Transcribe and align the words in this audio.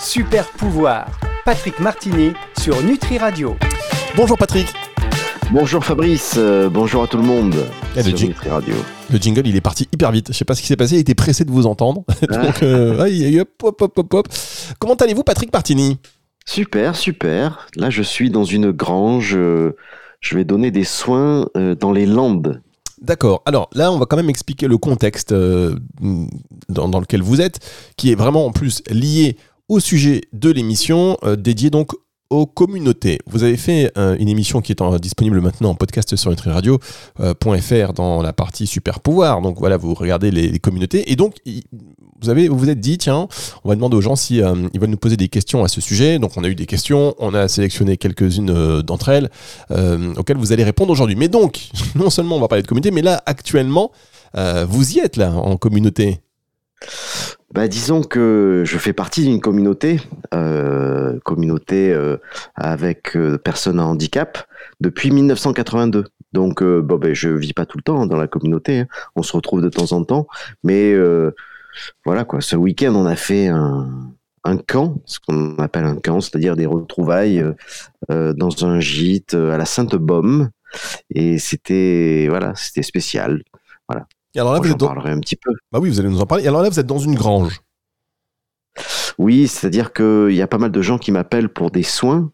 Super 0.00 0.46
pouvoir. 0.52 1.06
Patrick 1.44 1.78
Martini 1.80 2.32
sur 2.58 2.82
Nutri 2.82 3.18
Radio. 3.18 3.56
Bonjour 4.16 4.36
Patrick. 4.38 4.66
Bonjour 5.52 5.84
Fabrice, 5.84 6.34
euh, 6.38 6.68
bonjour 6.70 7.02
à 7.02 7.06
tout 7.08 7.16
le 7.16 7.24
monde. 7.24 7.54
Eh, 7.96 7.98
le, 8.02 8.02
sur 8.04 8.16
jing- 8.16 8.28
Nutri 8.28 8.48
Radio. 8.50 8.74
le 9.10 9.18
jingle, 9.18 9.46
il 9.46 9.56
est 9.56 9.60
parti 9.60 9.88
hyper 9.92 10.12
vite. 10.12 10.28
Je 10.28 10.32
sais 10.32 10.44
pas 10.44 10.54
ce 10.54 10.60
qui 10.62 10.68
s'est 10.68 10.76
passé. 10.76 10.94
Il 10.96 11.00
était 11.00 11.14
pressé 11.14 11.44
de 11.44 11.50
vous 11.50 11.66
entendre. 11.66 12.04
Ah. 12.30 12.36
Donc, 12.38 12.62
euh, 12.62 13.00
aïe, 13.00 13.24
aïe, 13.24 13.40
hop, 13.40 13.48
hop, 13.62 13.82
hop, 13.82 13.98
hop, 13.98 14.14
hop. 14.14 14.28
Comment 14.78 14.94
allez-vous, 14.94 15.24
Patrick 15.24 15.52
Martini? 15.52 15.98
Super, 16.46 16.94
super. 16.96 17.66
Là, 17.76 17.90
je 17.90 18.02
suis 18.02 18.30
dans 18.30 18.44
une 18.44 18.70
grange. 18.70 19.34
euh, 19.36 19.76
je 20.20 20.36
vais 20.36 20.44
donner 20.44 20.70
des 20.70 20.84
soins 20.84 21.46
euh, 21.56 21.74
dans 21.74 21.92
les 21.92 22.06
Landes. 22.06 22.60
D'accord. 23.00 23.42
Alors 23.46 23.70
là, 23.72 23.90
on 23.90 23.98
va 23.98 24.04
quand 24.04 24.16
même 24.18 24.28
expliquer 24.28 24.68
le 24.68 24.76
contexte 24.76 25.32
dans, 25.32 26.88
dans 26.88 27.00
lequel 27.00 27.22
vous 27.22 27.40
êtes, 27.40 27.58
qui 27.96 28.12
est 28.12 28.14
vraiment 28.14 28.44
en 28.44 28.52
plus 28.52 28.82
lié 28.90 29.38
au 29.70 29.78
sujet 29.78 30.22
de 30.32 30.50
l'émission, 30.50 31.16
euh, 31.22 31.36
dédiée 31.36 31.70
donc 31.70 31.92
aux 32.28 32.44
communautés. 32.46 33.18
Vous 33.26 33.44
avez 33.44 33.56
fait 33.56 33.92
euh, 33.96 34.16
une 34.18 34.28
émission 34.28 34.60
qui 34.60 34.72
est 34.72 35.00
disponible 35.00 35.40
maintenant 35.40 35.70
en 35.70 35.74
podcast 35.76 36.16
sur 36.16 36.30
nutriradio.fr 36.30 37.92
dans 37.92 38.20
la 38.20 38.32
partie 38.32 38.66
super 38.66 38.98
pouvoir. 38.98 39.40
Donc 39.40 39.58
voilà, 39.58 39.76
vous 39.76 39.94
regardez 39.94 40.32
les, 40.32 40.58
communautés 40.58 41.10
et 41.10 41.16
donc 41.16 41.36
vous 42.20 42.28
avez 42.28 42.48
vous 42.48 42.68
êtes 42.68 42.80
dit 42.80 42.98
tiens, 42.98 43.28
on 43.62 43.68
va 43.68 43.76
demander 43.76 43.96
aux 43.96 44.00
gens 44.00 44.16
si 44.16 44.42
euh, 44.42 44.68
ils 44.74 44.80
veulent 44.80 44.90
nous 44.90 44.96
poser 44.96 45.16
des 45.16 45.28
questions 45.28 45.62
à 45.62 45.68
ce 45.68 45.80
sujet. 45.80 46.18
Donc 46.18 46.32
on 46.36 46.42
a 46.42 46.48
eu 46.48 46.56
des 46.56 46.66
questions, 46.66 47.14
on 47.18 47.32
a 47.32 47.46
sélectionné 47.46 47.96
quelques-unes 47.96 48.50
euh, 48.50 48.82
d'entre 48.82 49.08
elles 49.08 49.30
euh, 49.70 50.14
auxquelles 50.16 50.36
vous 50.36 50.52
allez 50.52 50.64
répondre 50.64 50.90
aujourd'hui. 50.92 51.16
Mais 51.16 51.28
donc 51.28 51.68
non 51.94 52.10
seulement 52.10 52.36
on 52.36 52.40
va 52.40 52.48
parler 52.48 52.62
de 52.62 52.68
communauté, 52.68 52.90
mais 52.90 53.02
là 53.02 53.22
actuellement 53.24 53.92
euh, 54.36 54.66
vous 54.68 54.96
y 54.96 54.98
êtes 54.98 55.16
là 55.16 55.32
en 55.32 55.56
communauté. 55.56 56.18
Bah, 57.52 57.66
disons 57.66 58.02
que 58.02 58.62
je 58.64 58.78
fais 58.78 58.92
partie 58.92 59.24
d'une 59.24 59.40
communauté, 59.40 60.00
euh, 60.34 61.18
communauté 61.24 61.92
euh, 61.92 62.16
avec 62.54 63.16
euh, 63.16 63.38
personnes 63.38 63.80
à 63.80 63.84
handicap, 63.86 64.46
depuis 64.80 65.10
1982. 65.10 66.04
Donc, 66.32 66.62
euh, 66.62 66.80
bon, 66.80 66.96
ben, 66.96 67.12
je 67.12 67.28
vis 67.28 67.52
pas 67.52 67.66
tout 67.66 67.76
le 67.76 67.82
temps 67.82 68.06
dans 68.06 68.16
la 68.16 68.28
communauté. 68.28 68.80
hein. 68.80 68.86
On 69.16 69.24
se 69.24 69.32
retrouve 69.36 69.62
de 69.62 69.68
temps 69.68 69.90
en 69.92 70.04
temps, 70.04 70.28
mais 70.62 70.92
euh, 70.92 71.32
voilà 72.04 72.24
quoi. 72.24 72.40
Ce 72.40 72.54
week-end, 72.54 72.94
on 72.94 73.06
a 73.06 73.16
fait 73.16 73.48
un, 73.48 74.12
un 74.44 74.56
camp, 74.56 75.02
ce 75.04 75.18
qu'on 75.18 75.56
appelle 75.56 75.84
un 75.86 75.96
camp, 75.96 76.20
c'est-à-dire 76.20 76.54
des 76.54 76.66
retrouvailles 76.66 77.44
euh, 78.12 78.32
dans 78.32 78.64
un 78.64 78.78
gîte 78.78 79.34
à 79.34 79.58
la 79.58 79.64
Sainte-Baume, 79.64 80.50
et 81.12 81.38
c'était 81.38 82.26
voilà, 82.28 82.54
c'était 82.54 82.82
spécial. 82.82 83.42
Et 84.34 84.40
alors 84.40 84.52
là 84.52 84.58
Moi, 84.58 84.66
vous 84.66 84.72
êtes 84.72 84.78
dans... 84.78 84.86
parlerai 84.86 85.10
un 85.10 85.20
petit 85.20 85.36
peu. 85.36 85.52
bah 85.72 85.78
oui 85.80 85.88
vous 85.90 85.98
allez 86.00 86.08
nous 86.08 86.20
en 86.20 86.26
parler. 86.26 86.44
Et 86.44 86.48
alors 86.48 86.62
là 86.62 86.68
vous 86.68 86.78
êtes 86.80 86.86
dans 86.86 86.98
une 86.98 87.14
grange. 87.14 87.60
Oui, 89.18 89.48
c'est-à-dire 89.48 89.92
qu'il 89.92 90.32
y 90.32 90.42
a 90.42 90.46
pas 90.46 90.58
mal 90.58 90.70
de 90.70 90.82
gens 90.82 90.98
qui 90.98 91.12
m'appellent 91.12 91.48
pour 91.48 91.70
des 91.70 91.82
soins. 91.82 92.32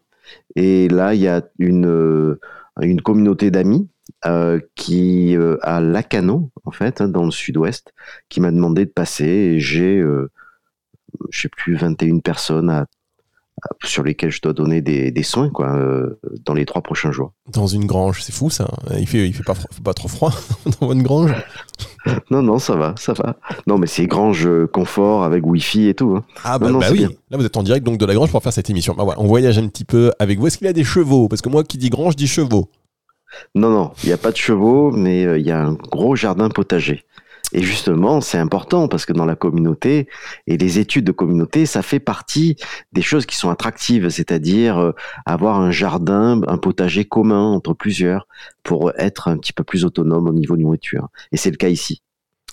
Et 0.55 0.87
là, 0.87 1.13
il 1.15 1.21
y 1.21 1.27
a 1.27 1.41
une, 1.59 1.87
euh, 1.87 2.39
une 2.81 3.01
communauté 3.01 3.51
d'amis 3.51 3.89
euh, 4.25 4.59
qui, 4.75 5.35
euh, 5.35 5.57
à 5.61 5.81
Lacano, 5.81 6.51
en 6.65 6.71
fait, 6.71 7.01
hein, 7.01 7.07
dans 7.07 7.23
le 7.25 7.31
sud-ouest, 7.31 7.93
qui 8.29 8.39
m'a 8.41 8.51
demandé 8.51 8.85
de 8.85 8.91
passer. 8.91 9.25
Et 9.25 9.59
j'ai, 9.59 9.97
euh, 9.97 10.29
je 11.31 11.41
sais 11.41 11.49
plus, 11.49 11.75
21 11.75 12.19
personnes 12.19 12.69
à- 12.69 12.85
sur 13.83 14.03
lesquelles 14.03 14.31
je 14.31 14.41
dois 14.41 14.53
donner 14.53 14.81
des, 14.81 15.11
des 15.11 15.23
soins 15.23 15.49
quoi, 15.49 15.75
euh, 15.75 16.19
dans 16.45 16.53
les 16.53 16.65
trois 16.65 16.81
prochains 16.81 17.11
jours. 17.11 17.33
Dans 17.51 17.67
une 17.67 17.85
grange, 17.85 18.21
c'est 18.21 18.31
fou 18.33 18.49
ça. 18.49 18.67
Il 18.99 19.07
fait, 19.07 19.27
il 19.27 19.33
fait 19.33 19.43
pas, 19.43 19.55
pas 19.83 19.93
trop 19.93 20.07
froid 20.07 20.31
dans 20.81 20.91
une 20.91 21.03
grange? 21.03 21.31
Non, 22.31 22.41
non, 22.41 22.57
ça 22.57 22.75
va, 22.77 22.95
ça 22.97 23.11
va. 23.11 23.35
Non, 23.67 23.77
mais 23.77 23.85
c'est 23.87 24.07
grange 24.07 24.47
euh, 24.47 24.65
confort 24.65 25.23
avec 25.25 25.45
Wi-Fi 25.45 25.89
et 25.89 25.93
tout. 25.93 26.15
hein. 26.15 26.23
Ah 26.45 26.57
bah, 26.57 26.67
Non, 26.67 26.73
non, 26.75 26.79
bah 26.79 26.87
oui. 26.91 26.99
bien. 26.99 27.09
Là 27.29 27.37
vous 27.37 27.45
êtes 27.45 27.57
en 27.57 27.63
direct 27.63 27.85
donc 27.85 27.97
de 27.97 28.05
la 28.05 28.13
grange 28.13 28.31
pour 28.31 28.41
faire 28.41 28.53
cette 28.53 28.69
émission. 28.69 28.93
Bah 28.97 29.03
voilà, 29.03 29.19
on 29.19 29.27
voyage 29.27 29.57
un 29.57 29.67
petit 29.67 29.83
peu 29.83 30.11
avec 30.17 30.39
vous. 30.39 30.47
Est-ce 30.47 30.57
qu'il 30.57 30.67
y 30.67 30.69
a 30.69 30.73
des 30.73 30.85
chevaux? 30.85 31.27
Parce 31.27 31.41
que 31.41 31.49
moi 31.49 31.65
qui 31.65 31.77
dis 31.77 31.89
grange 31.89 32.15
dis 32.15 32.27
chevaux. 32.27 32.69
Non, 33.55 33.69
non, 33.69 33.91
il 34.03 34.07
n'y 34.07 34.13
a 34.13 34.17
pas 34.17 34.31
de 34.31 34.37
chevaux, 34.37 34.91
mais 34.91 35.25
euh, 35.25 35.37
il 35.37 35.45
y 35.45 35.51
a 35.51 35.61
un 35.65 35.73
gros 35.73 36.15
jardin 36.15 36.47
potager. 36.49 37.03
Et 37.53 37.61
justement, 37.61 38.19
c'est 38.19 38.37
important 38.37 38.89
parce 38.89 39.05
que 39.05 39.13
dans 39.13 39.25
la 39.25 39.35
communauté 39.35 40.09
et 40.47 40.57
les 40.57 40.79
études 40.79 41.05
de 41.05 41.13
communauté, 41.13 41.65
ça 41.65 41.81
fait 41.81 41.99
partie 41.99 42.57
des 42.91 43.01
choses 43.01 43.25
qui 43.25 43.37
sont 43.37 43.49
attractives, 43.49 44.09
c'est-à-dire 44.09 44.77
euh, 44.77 44.91
avoir 45.25 45.59
un 45.61 45.71
jardin, 45.71 46.41
un 46.47 46.57
potager 46.57 47.05
commun 47.05 47.43
entre 47.51 47.73
plusieurs 47.73 48.27
pour 48.63 48.91
être 48.97 49.29
un 49.29 49.37
petit 49.37 49.53
peu 49.53 49.63
plus 49.63 49.85
autonome 49.85 50.27
au 50.27 50.33
niveau 50.33 50.57
nourriture. 50.57 51.07
Et 51.31 51.37
c'est 51.37 51.51
le 51.51 51.57
cas 51.57 51.69
ici. 51.69 52.01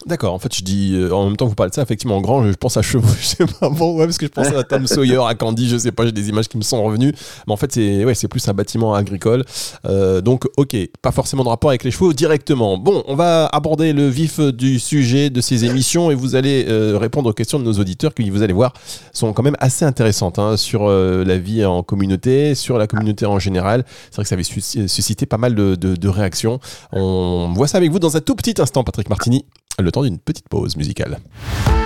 D'accord, 0.07 0.35
en 0.35 0.39
fait 0.39 0.55
je 0.55 0.63
dis, 0.63 0.93
euh, 0.95 1.13
en 1.15 1.25
même 1.27 1.37
temps 1.37 1.47
que 1.47 1.51
vous 1.51 1.55
parlez 1.55 1.71
de 1.71 1.75
ça, 1.75 1.81
effectivement 1.81 2.17
en 2.17 2.21
grange, 2.21 2.51
je 2.51 2.57
pense 2.57 2.77
à 2.77 2.83
chevaux, 2.83 3.09
je 3.21 3.25
sais 3.25 3.47
pas 3.47 3.71
bon, 3.71 3.97
ouais, 3.97 4.05
parce 4.05 4.19
que 4.19 4.27
je 4.27 4.31
pense 4.31 4.49
à 4.49 4.63
Tom 4.63 4.87
Sawyer, 4.89 5.21
à 5.27 5.35
Candy, 5.35 5.67
je 5.67 5.79
sais 5.79 5.93
pas, 5.93 6.05
j'ai 6.05 6.13
des 6.13 6.29
images 6.29 6.49
qui 6.49 6.59
me 6.59 6.63
sont 6.63 6.83
revenues. 6.85 7.15
Mais 7.47 7.53
en 7.53 7.57
fait 7.57 7.73
c'est 7.73 8.05
ouais, 8.05 8.15
c'est 8.15 8.29
plus 8.29 8.47
un 8.49 8.53
bâtiment 8.53 8.93
agricole. 8.95 9.45
Euh, 9.87 10.21
donc 10.21 10.47
ok, 10.59 10.77
pas 11.01 11.11
forcément 11.13 11.43
de 11.45 11.49
rapport 11.49 11.71
avec 11.71 11.85
les 11.85 11.91
chevaux 11.91 12.13
directement. 12.13 12.77
Bon, 12.77 13.03
on 13.07 13.15
va 13.15 13.47
aborder 13.47 13.93
le 13.95 14.09
vif 14.09 14.41
du 14.41 14.79
sujet 14.79 15.31
de 15.31 15.41
ces 15.41 15.65
émissions 15.65 16.11
et 16.11 16.15
vous 16.15 16.35
allez 16.35 16.67
euh, 16.69 16.99
répondre 16.99 17.31
aux 17.31 17.33
questions 17.33 17.59
de 17.59 17.65
nos 17.65 17.75
auditeurs 17.75 18.13
qui, 18.13 18.29
vous 18.29 18.43
allez 18.43 18.53
voir, 18.53 18.75
sont 19.15 19.33
quand 19.33 19.45
même 19.45 19.57
assez 19.61 19.87
intéressantes 19.87 20.39
hein, 20.39 20.59
sur 20.59 20.87
euh, 20.87 21.25
la 21.25 21.39
vie 21.39 21.65
en 21.65 21.83
communauté, 21.83 22.55
sur 22.57 22.77
la 22.79 22.87
communauté 22.89 23.25
en 23.25 23.39
général. 23.39 23.85
C'est 24.11 24.17
vrai 24.17 24.25
que 24.25 24.29
ça 24.29 24.35
avait 24.35 24.43
sus- 24.43 24.87
suscité 24.89 25.25
pas 25.25 25.39
mal 25.39 25.55
de, 25.55 25.77
de- 25.77 25.97
de 25.97 26.09
réactions. 26.09 26.59
On 26.93 27.53
voit 27.55 27.69
ça 27.69 27.79
avec 27.79 27.91
vous 27.91 28.01
dans 28.01 28.17
un 28.19 28.21
tout 28.21 28.35
petit 28.35 28.61
instant, 28.61 28.85
Patrick 28.85 29.09
Martini, 29.09 29.47
le 29.83 29.91
temps 29.91 30.03
d'une 30.03 30.19
petite 30.19 30.49
pause 30.49 30.77
musicale. 30.77 31.19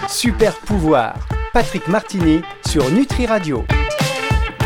Super 0.08 0.54
pouvoir. 0.56 1.14
Patrick 1.52 1.88
Martini 1.88 2.40
sur 2.66 2.90
Nutri 2.90 3.26
Radio. 3.26 3.64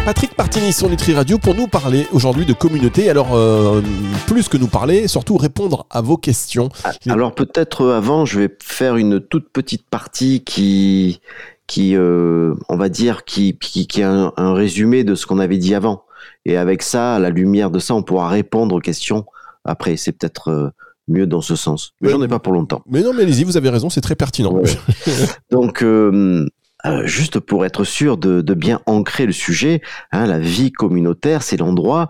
Patrick 0.04 0.36
Martini 0.36 0.72
sur 0.72 0.88
Nutri 0.88 1.14
Radio 1.14 1.38
pour 1.38 1.54
nous 1.54 1.68
parler 1.68 2.08
aujourd'hui 2.12 2.44
de 2.44 2.52
communauté. 2.52 3.08
Alors, 3.08 3.34
euh, 3.34 3.80
plus 4.26 4.48
que 4.48 4.56
nous 4.56 4.66
parler, 4.66 5.06
surtout 5.06 5.36
répondre 5.36 5.86
à 5.90 6.00
vos 6.00 6.16
questions. 6.16 6.70
Alors 7.08 7.34
peut-être 7.34 7.82
euh, 7.82 7.96
avant, 7.96 8.24
je 8.24 8.40
vais 8.40 8.56
faire 8.60 8.96
une 8.96 9.20
toute 9.20 9.48
petite 9.50 9.88
partie 9.88 10.42
qui, 10.42 11.20
qui 11.68 11.94
euh, 11.94 12.54
on 12.68 12.76
va 12.76 12.88
dire, 12.88 13.24
qui, 13.24 13.56
qui, 13.56 13.86
qui 13.86 14.00
est 14.00 14.04
un, 14.04 14.32
un 14.36 14.54
résumé 14.54 15.04
de 15.04 15.14
ce 15.14 15.26
qu'on 15.26 15.38
avait 15.38 15.58
dit 15.58 15.74
avant. 15.76 16.02
Et 16.44 16.56
avec 16.56 16.82
ça, 16.82 17.14
à 17.14 17.18
la 17.20 17.30
lumière 17.30 17.70
de 17.70 17.78
ça, 17.78 17.94
on 17.94 18.02
pourra 18.02 18.28
répondre 18.28 18.74
aux 18.74 18.80
questions 18.80 19.24
après. 19.64 19.96
C'est 19.96 20.10
peut-être 20.10 20.48
euh, 20.48 20.70
mieux 21.08 21.26
dans 21.26 21.40
ce 21.40 21.56
sens. 21.56 21.94
Mais 22.00 22.10
j'en 22.10 22.22
ai 22.22 22.28
pas 22.28 22.38
pour 22.38 22.52
longtemps. 22.52 22.82
Mais 22.86 23.02
non, 23.02 23.12
mais 23.12 23.22
allez-y, 23.22 23.44
vous 23.44 23.56
avez 23.56 23.70
raison, 23.70 23.90
c'est 23.90 24.00
très 24.00 24.14
pertinent. 24.14 24.52
Ouais. 24.52 24.70
Donc, 25.50 25.82
euh, 25.82 26.46
euh, 26.86 27.06
juste 27.06 27.40
pour 27.40 27.64
être 27.64 27.84
sûr 27.84 28.16
de, 28.16 28.40
de 28.40 28.54
bien 28.54 28.80
ancrer 28.86 29.26
le 29.26 29.32
sujet, 29.32 29.80
hein, 30.10 30.26
la 30.26 30.38
vie 30.38 30.72
communautaire, 30.72 31.42
c'est 31.42 31.56
l'endroit 31.56 32.08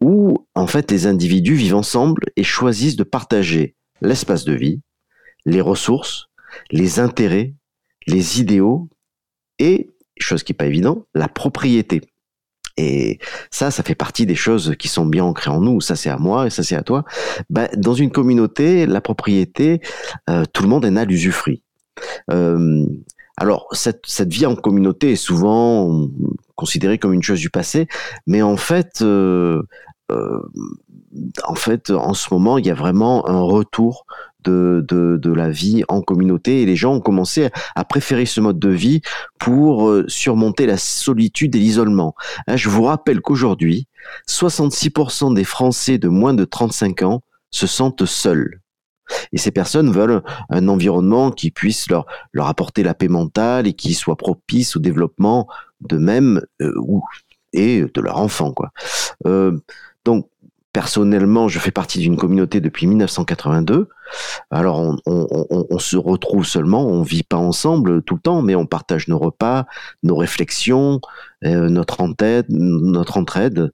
où, 0.00 0.46
en 0.54 0.66
fait, 0.66 0.90
les 0.90 1.06
individus 1.06 1.54
vivent 1.54 1.76
ensemble 1.76 2.24
et 2.36 2.42
choisissent 2.42 2.96
de 2.96 3.04
partager 3.04 3.76
l'espace 4.00 4.44
de 4.44 4.52
vie, 4.52 4.80
les 5.44 5.60
ressources, 5.60 6.26
les 6.70 6.98
intérêts, 6.98 7.54
les 8.06 8.40
idéaux 8.40 8.88
et, 9.58 9.90
chose 10.18 10.42
qui 10.42 10.52
n'est 10.52 10.56
pas 10.56 10.66
évident, 10.66 11.06
la 11.14 11.28
propriété. 11.28 12.02
Et 12.76 13.18
ça, 13.50 13.70
ça 13.70 13.82
fait 13.82 13.94
partie 13.94 14.26
des 14.26 14.34
choses 14.34 14.74
qui 14.78 14.88
sont 14.88 15.06
bien 15.06 15.24
ancrées 15.24 15.50
en 15.50 15.60
nous. 15.60 15.80
Ça, 15.80 15.96
c'est 15.96 16.10
à 16.10 16.18
moi 16.18 16.46
et 16.46 16.50
ça, 16.50 16.62
c'est 16.62 16.76
à 16.76 16.82
toi. 16.82 17.04
Bah, 17.50 17.68
dans 17.76 17.94
une 17.94 18.10
communauté, 18.10 18.86
la 18.86 19.00
propriété, 19.00 19.80
euh, 20.30 20.44
tout 20.52 20.62
le 20.62 20.68
monde 20.68 20.84
en 20.84 20.96
a 20.96 21.04
l'usufruit. 21.04 21.62
Euh, 22.30 22.86
alors, 23.36 23.68
cette, 23.72 24.32
vie 24.32 24.46
en 24.46 24.54
communauté 24.54 25.12
est 25.12 25.16
souvent 25.16 26.08
considérée 26.54 26.98
comme 26.98 27.12
une 27.12 27.22
chose 27.22 27.40
du 27.40 27.50
passé, 27.50 27.88
mais 28.26 28.42
en 28.42 28.56
fait, 28.56 29.00
euh, 29.02 29.62
en 31.44 31.54
fait, 31.54 31.90
en 31.90 32.14
ce 32.14 32.32
moment, 32.32 32.58
il 32.58 32.66
y 32.66 32.70
a 32.70 32.74
vraiment 32.74 33.28
un 33.28 33.40
retour 33.40 34.06
de, 34.44 34.84
de, 34.88 35.32
la 35.32 35.50
vie 35.50 35.82
en 35.88 36.02
communauté 36.02 36.62
et 36.62 36.66
les 36.66 36.76
gens 36.76 36.94
ont 36.94 37.00
commencé 37.00 37.50
à 37.74 37.84
préférer 37.84 38.26
ce 38.26 38.40
mode 38.40 38.58
de 38.58 38.68
vie 38.68 39.00
pour 39.38 39.88
euh, 39.88 40.04
surmonter 40.08 40.66
la 40.66 40.76
solitude 40.76 41.54
et 41.56 41.58
l'isolement. 41.58 42.14
Hein, 42.46 42.56
Je 42.56 42.68
vous 42.68 42.82
rappelle 42.82 43.20
qu'aujourd'hui, 43.20 43.86
66% 44.28 45.34
des 45.34 45.44
Français 45.44 45.98
de 45.98 46.08
moins 46.08 46.34
de 46.34 46.44
35 46.44 47.02
ans 47.02 47.22
se 47.50 47.66
sentent 47.66 48.06
seuls. 48.06 48.60
Et 49.32 49.38
ces 49.38 49.50
personnes 49.50 49.90
veulent 49.90 50.22
un 50.48 50.68
environnement 50.68 51.30
qui 51.30 51.50
puisse 51.50 51.90
leur, 51.90 52.06
leur 52.32 52.46
apporter 52.46 52.82
la 52.82 52.94
paix 52.94 53.08
mentale 53.08 53.66
et 53.66 53.72
qui 53.72 53.94
soit 53.94 54.16
propice 54.16 54.76
au 54.76 54.80
développement 54.80 55.48
d'eux-mêmes 55.80 56.42
euh, 56.60 56.74
et 57.52 57.82
de 57.82 58.00
leur 58.00 58.18
enfant. 58.18 58.52
Quoi. 58.52 58.70
Euh, 59.26 59.58
donc, 60.04 60.28
personnellement, 60.72 61.48
je 61.48 61.58
fais 61.58 61.70
partie 61.70 61.98
d'une 61.98 62.16
communauté 62.16 62.60
depuis 62.60 62.86
1982. 62.86 63.88
Alors, 64.50 64.96
on, 65.06 65.78
se 65.78 65.96
retrouve 65.96 66.46
seulement, 66.46 66.86
on 66.86 67.02
vit 67.02 67.22
pas 67.22 67.36
ensemble 67.36 68.02
tout 68.02 68.14
le 68.14 68.20
temps, 68.20 68.42
mais 68.42 68.54
on 68.54 68.66
partage 68.66 69.08
nos 69.08 69.18
repas, 69.18 69.66
nos 70.02 70.16
réflexions, 70.16 71.00
euh, 71.44 71.68
notre 71.68 72.00
entraide, 72.00 72.46
notre 72.48 73.18
entraide. 73.18 73.70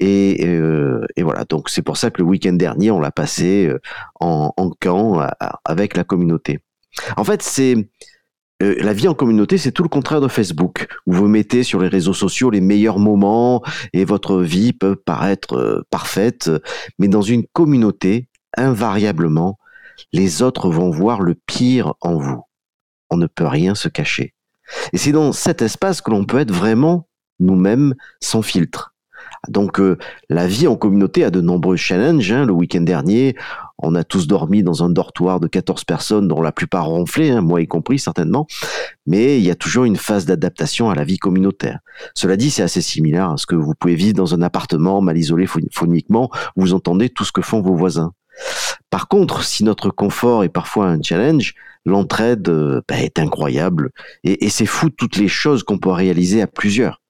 Et, 0.00 0.46
euh, 0.46 1.06
et 1.16 1.22
voilà. 1.22 1.44
Donc, 1.44 1.68
c'est 1.68 1.82
pour 1.82 1.96
ça 1.96 2.10
que 2.10 2.22
le 2.22 2.28
week-end 2.28 2.54
dernier, 2.54 2.90
on 2.90 3.00
l'a 3.00 3.10
passé 3.10 3.66
euh, 3.66 3.80
en, 4.20 4.52
en 4.56 4.70
camp 4.70 5.26
avec 5.64 5.96
la 5.96 6.04
communauté. 6.04 6.60
En 7.16 7.24
fait, 7.24 7.42
c'est 7.42 7.88
euh, 8.62 8.74
la 8.78 8.92
vie 8.92 9.08
en 9.08 9.14
communauté, 9.14 9.56
c'est 9.58 9.72
tout 9.72 9.82
le 9.82 9.88
contraire 9.88 10.20
de 10.20 10.28
Facebook, 10.28 10.88
où 11.06 11.12
vous 11.12 11.28
mettez 11.28 11.62
sur 11.62 11.80
les 11.80 11.88
réseaux 11.88 12.14
sociaux 12.14 12.50
les 12.50 12.60
meilleurs 12.60 12.98
moments 12.98 13.62
et 13.92 14.04
votre 14.04 14.40
vie 14.40 14.72
peut 14.72 14.96
paraître 14.96 15.54
euh, 15.54 15.86
parfaite, 15.90 16.50
mais 16.98 17.08
dans 17.08 17.22
une 17.22 17.46
communauté, 17.52 18.28
invariablement, 18.56 19.58
les 20.12 20.42
autres 20.42 20.70
vont 20.70 20.90
voir 20.90 21.20
le 21.20 21.34
pire 21.34 21.94
en 22.00 22.16
vous. 22.16 22.42
On 23.10 23.16
ne 23.16 23.26
peut 23.26 23.46
rien 23.46 23.74
se 23.74 23.88
cacher. 23.88 24.34
Et 24.92 24.98
c'est 24.98 25.12
dans 25.12 25.32
cet 25.32 25.62
espace 25.62 26.00
que 26.00 26.10
l'on 26.10 26.24
peut 26.24 26.38
être 26.38 26.52
vraiment 26.52 27.08
nous-mêmes 27.40 27.94
sans 28.20 28.42
filtre. 28.42 28.94
Donc 29.48 29.80
euh, 29.80 29.98
la 30.28 30.46
vie 30.46 30.66
en 30.66 30.76
communauté 30.76 31.24
a 31.24 31.30
de 31.30 31.40
nombreux 31.40 31.76
challenges. 31.76 32.32
Hein. 32.32 32.44
Le 32.44 32.52
week-end 32.52 32.80
dernier, 32.80 33.36
on 33.78 33.94
a 33.94 34.04
tous 34.04 34.26
dormi 34.26 34.62
dans 34.62 34.82
un 34.82 34.90
dortoir 34.90 35.40
de 35.40 35.46
14 35.46 35.84
personnes, 35.84 36.28
dont 36.28 36.42
la 36.42 36.52
plupart 36.52 36.86
ronflaient, 36.86 37.30
hein, 37.30 37.40
moi 37.40 37.60
y 37.60 37.66
compris 37.66 37.98
certainement. 37.98 38.46
Mais 39.06 39.38
il 39.38 39.44
y 39.44 39.50
a 39.50 39.54
toujours 39.54 39.84
une 39.84 39.96
phase 39.96 40.26
d'adaptation 40.26 40.90
à 40.90 40.94
la 40.94 41.04
vie 41.04 41.18
communautaire. 41.18 41.78
Cela 42.14 42.36
dit, 42.36 42.50
c'est 42.50 42.62
assez 42.62 42.82
similaire 42.82 43.30
à 43.30 43.36
ce 43.36 43.46
que 43.46 43.54
vous 43.54 43.74
pouvez 43.78 43.94
vivre 43.94 44.14
dans 44.14 44.34
un 44.34 44.42
appartement 44.42 45.00
mal 45.00 45.16
isolé 45.16 45.46
phoniquement, 45.46 46.30
où 46.56 46.62
vous 46.62 46.74
entendez 46.74 47.08
tout 47.08 47.24
ce 47.24 47.32
que 47.32 47.42
font 47.42 47.60
vos 47.60 47.74
voisins. 47.74 48.12
Par 48.90 49.08
contre, 49.08 49.44
si 49.44 49.64
notre 49.64 49.90
confort 49.90 50.44
est 50.44 50.48
parfois 50.48 50.86
un 50.86 51.02
challenge, 51.02 51.54
l'entraide 51.84 52.48
euh, 52.48 52.80
bah, 52.88 53.00
est 53.00 53.18
incroyable 53.18 53.90
et, 54.24 54.48
c'est 54.48 54.66
fou 54.66 54.90
toutes 54.90 55.16
les 55.16 55.28
choses 55.28 55.62
qu'on 55.62 55.78
peut 55.78 55.90
réaliser 55.90 56.42
à 56.42 56.46
plusieurs. 56.46 57.00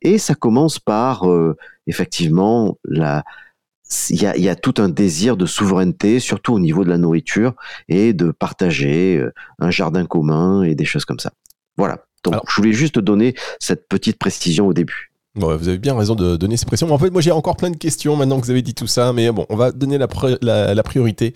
Et 0.00 0.18
ça 0.18 0.34
commence 0.34 0.78
par 0.78 1.28
euh, 1.28 1.56
effectivement 1.86 2.78
la 2.84 3.24
il 4.10 4.20
y, 4.20 4.26
a, 4.26 4.36
il 4.36 4.42
y 4.42 4.48
a, 4.48 4.56
tout 4.56 4.74
un 4.78 4.88
désir 4.88 5.36
de 5.36 5.46
souveraineté, 5.46 6.18
surtout 6.18 6.54
au 6.54 6.58
niveau 6.58 6.84
de 6.84 6.88
la 6.88 6.98
nourriture, 6.98 7.54
et 7.88 8.12
de 8.12 8.30
partager 8.30 9.16
euh, 9.16 9.32
un 9.58 9.70
jardin 9.70 10.06
commun 10.06 10.62
et 10.62 10.74
des 10.74 10.84
choses 10.84 11.04
comme 11.04 11.20
ça. 11.20 11.30
Voilà. 11.76 12.04
Donc, 12.24 12.34
je 12.48 12.56
voulais 12.56 12.72
juste 12.72 12.98
donner 12.98 13.34
cette 13.60 13.88
petite 13.88 14.18
précision 14.18 14.66
au 14.66 14.72
début. 14.72 15.12
Bon, 15.36 15.54
vous 15.56 15.68
avez 15.68 15.78
bien 15.78 15.96
raison 15.96 16.14
de 16.14 16.36
donner 16.36 16.56
ces 16.56 16.66
précisions. 16.66 16.92
En 16.92 16.98
fait, 16.98 17.10
moi, 17.10 17.20
j'ai 17.20 17.30
encore 17.30 17.56
plein 17.56 17.70
de 17.70 17.76
questions 17.76 18.16
maintenant 18.16 18.40
que 18.40 18.44
vous 18.44 18.50
avez 18.50 18.62
dit 18.62 18.74
tout 18.74 18.86
ça, 18.86 19.12
mais 19.12 19.30
bon, 19.30 19.46
on 19.50 19.56
va 19.56 19.70
donner 19.70 19.98
la, 19.98 20.08
la, 20.40 20.74
la 20.74 20.82
priorité 20.82 21.34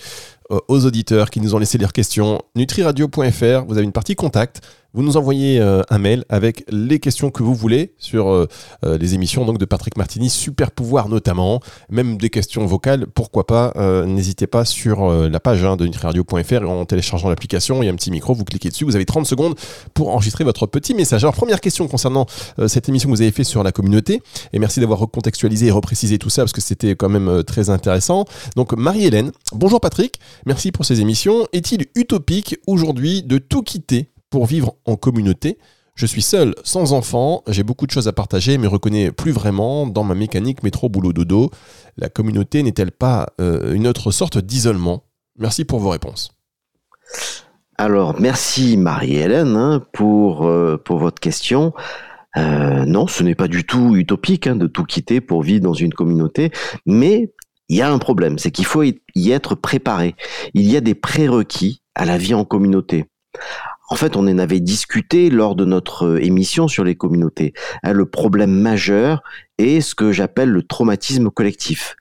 aux 0.50 0.84
auditeurs 0.84 1.30
qui 1.30 1.40
nous 1.40 1.54
ont 1.54 1.58
laissé 1.58 1.78
leurs 1.78 1.92
questions. 1.92 2.40
Nutriradio.fr, 2.56 3.64
vous 3.66 3.76
avez 3.76 3.84
une 3.84 3.92
partie 3.92 4.16
contact. 4.16 4.60
Vous 4.92 5.04
nous 5.04 5.16
envoyez 5.16 5.60
euh, 5.60 5.82
un 5.88 5.98
mail 5.98 6.24
avec 6.28 6.64
les 6.68 6.98
questions 6.98 7.30
que 7.30 7.44
vous 7.44 7.54
voulez 7.54 7.94
sur 7.98 8.28
euh, 8.28 8.48
les 8.82 9.14
émissions 9.14 9.44
donc 9.44 9.58
de 9.58 9.64
Patrick 9.64 9.96
Martini, 9.96 10.28
Super 10.28 10.72
Pouvoir 10.72 11.08
notamment, 11.08 11.60
même 11.90 12.16
des 12.16 12.28
questions 12.28 12.66
vocales, 12.66 13.06
pourquoi 13.06 13.46
pas. 13.46 13.72
N'hésitez 14.06 14.48
pas 14.48 14.64
sur 14.64 15.08
la 15.08 15.40
page 15.40 15.64
hein, 15.64 15.76
de 15.76 15.86
nutriradio.fr 15.86 16.68
en 16.68 16.84
téléchargeant 16.84 17.28
l'application, 17.28 17.82
il 17.82 17.86
y 17.86 17.88
a 17.88 17.92
un 17.92 17.94
petit 17.94 18.10
micro, 18.10 18.34
vous 18.34 18.44
cliquez 18.44 18.70
dessus, 18.70 18.84
vous 18.84 18.96
avez 18.96 19.04
30 19.04 19.26
secondes 19.26 19.54
pour 19.94 20.08
enregistrer 20.08 20.42
votre 20.42 20.66
petit 20.66 20.94
message. 20.94 21.22
Alors 21.22 21.34
première 21.34 21.60
question 21.60 21.86
concernant 21.86 22.26
cette 22.66 22.88
émission 22.88 23.08
que 23.08 23.14
vous 23.14 23.22
avez 23.22 23.30
fait 23.30 23.44
sur 23.44 23.62
la 23.62 23.70
communauté, 23.72 24.22
et 24.52 24.58
merci 24.58 24.80
d'avoir 24.80 24.98
recontextualisé 24.98 25.66
et 25.66 25.70
reprécisé 25.70 26.18
tout 26.18 26.30
ça 26.30 26.42
parce 26.42 26.52
que 26.52 26.60
c'était 26.60 26.96
quand 26.96 27.08
même 27.08 27.44
très 27.44 27.70
intéressant. 27.70 28.24
Donc 28.56 28.72
Marie-Hélène, 28.72 29.30
bonjour 29.52 29.80
Patrick. 29.80 30.18
Merci 30.46 30.72
pour 30.72 30.84
ces 30.84 31.00
émissions. 31.00 31.46
Est-il 31.52 31.86
utopique 31.94 32.56
aujourd'hui 32.66 33.22
de 33.22 33.38
tout 33.38 33.62
quitter 33.62 34.10
pour 34.30 34.46
vivre 34.46 34.76
en 34.86 34.96
communauté? 34.96 35.58
Je 35.94 36.06
suis 36.06 36.22
seul, 36.22 36.54
sans 36.64 36.94
enfant, 36.94 37.42
j'ai 37.46 37.62
beaucoup 37.62 37.86
de 37.86 37.90
choses 37.90 38.08
à 38.08 38.12
partager, 38.12 38.56
mais 38.56 38.66
reconnais 38.66 39.12
plus 39.12 39.32
vraiment 39.32 39.86
dans 39.86 40.02
ma 40.02 40.14
mécanique 40.14 40.62
métro-boulot-dodo. 40.62 41.50
La 41.98 42.08
communauté 42.08 42.62
n'est-elle 42.62 42.92
pas 42.92 43.34
euh, 43.40 43.74
une 43.74 43.86
autre 43.86 44.10
sorte 44.10 44.38
d'isolement? 44.38 45.04
Merci 45.38 45.66
pour 45.66 45.78
vos 45.78 45.90
réponses. 45.90 46.30
Alors, 47.76 48.18
merci 48.18 48.76
Marie-Hélène 48.76 49.56
hein, 49.56 49.82
pour, 49.92 50.46
euh, 50.46 50.78
pour 50.82 50.98
votre 50.98 51.20
question. 51.20 51.74
Euh, 52.36 52.84
non, 52.86 53.06
ce 53.06 53.22
n'est 53.22 53.34
pas 53.34 53.48
du 53.48 53.64
tout 53.64 53.96
utopique 53.96 54.46
hein, 54.46 54.56
de 54.56 54.68
tout 54.68 54.84
quitter 54.84 55.20
pour 55.20 55.42
vivre 55.42 55.62
dans 55.62 55.74
une 55.74 55.92
communauté, 55.92 56.50
mais 56.86 57.32
il 57.70 57.76
y 57.76 57.82
a 57.82 57.90
un 57.90 57.98
problème, 57.98 58.36
c'est 58.36 58.50
qu'il 58.50 58.66
faut 58.66 58.82
y 58.82 59.30
être 59.30 59.54
préparé. 59.54 60.16
Il 60.54 60.68
y 60.68 60.76
a 60.76 60.80
des 60.80 60.96
prérequis 60.96 61.82
à 61.94 62.04
la 62.04 62.18
vie 62.18 62.34
en 62.34 62.44
communauté. 62.44 63.06
En 63.90 63.94
fait, 63.94 64.16
on 64.16 64.26
en 64.26 64.38
avait 64.38 64.58
discuté 64.58 65.30
lors 65.30 65.54
de 65.54 65.64
notre 65.64 66.06
euh, 66.06 66.24
émission 66.24 66.66
sur 66.66 66.82
les 66.82 66.96
communautés. 66.96 67.54
Hein, 67.84 67.92
le 67.92 68.06
problème 68.06 68.50
majeur 68.50 69.22
est 69.58 69.80
ce 69.80 69.94
que 69.94 70.10
j'appelle 70.10 70.50
le 70.50 70.64
traumatisme 70.64 71.30
collectif 71.30 71.96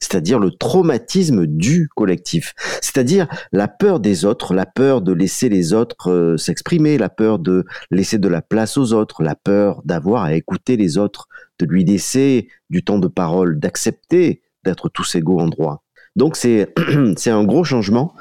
c'est-à-dire 0.00 0.38
le 0.38 0.50
traumatisme 0.50 1.46
du 1.46 1.88
collectif, 1.96 2.52
c'est-à-dire 2.82 3.26
la 3.52 3.68
peur 3.68 4.00
des 4.00 4.26
autres, 4.26 4.52
la 4.52 4.66
peur 4.66 5.00
de 5.00 5.12
laisser 5.12 5.48
les 5.48 5.72
autres 5.72 6.10
euh, 6.10 6.36
s'exprimer, 6.36 6.98
la 6.98 7.08
peur 7.08 7.38
de 7.38 7.64
laisser 7.90 8.18
de 8.18 8.28
la 8.28 8.42
place 8.42 8.76
aux 8.76 8.92
autres, 8.92 9.22
la 9.22 9.34
peur 9.34 9.80
d'avoir 9.86 10.24
à 10.24 10.34
écouter 10.34 10.76
les 10.76 10.98
autres, 10.98 11.26
de 11.58 11.64
lui 11.64 11.84
laisser 11.84 12.48
du 12.68 12.84
temps 12.84 12.98
de 12.98 13.08
parole, 13.08 13.58
d'accepter 13.58 14.42
d'être 14.64 14.88
tous 14.88 15.14
égaux 15.14 15.40
en 15.40 15.48
droit. 15.48 15.82
Donc 16.16 16.36
c'est 16.36 16.72
un 17.26 17.44
gros 17.44 17.64
changement 17.64 18.14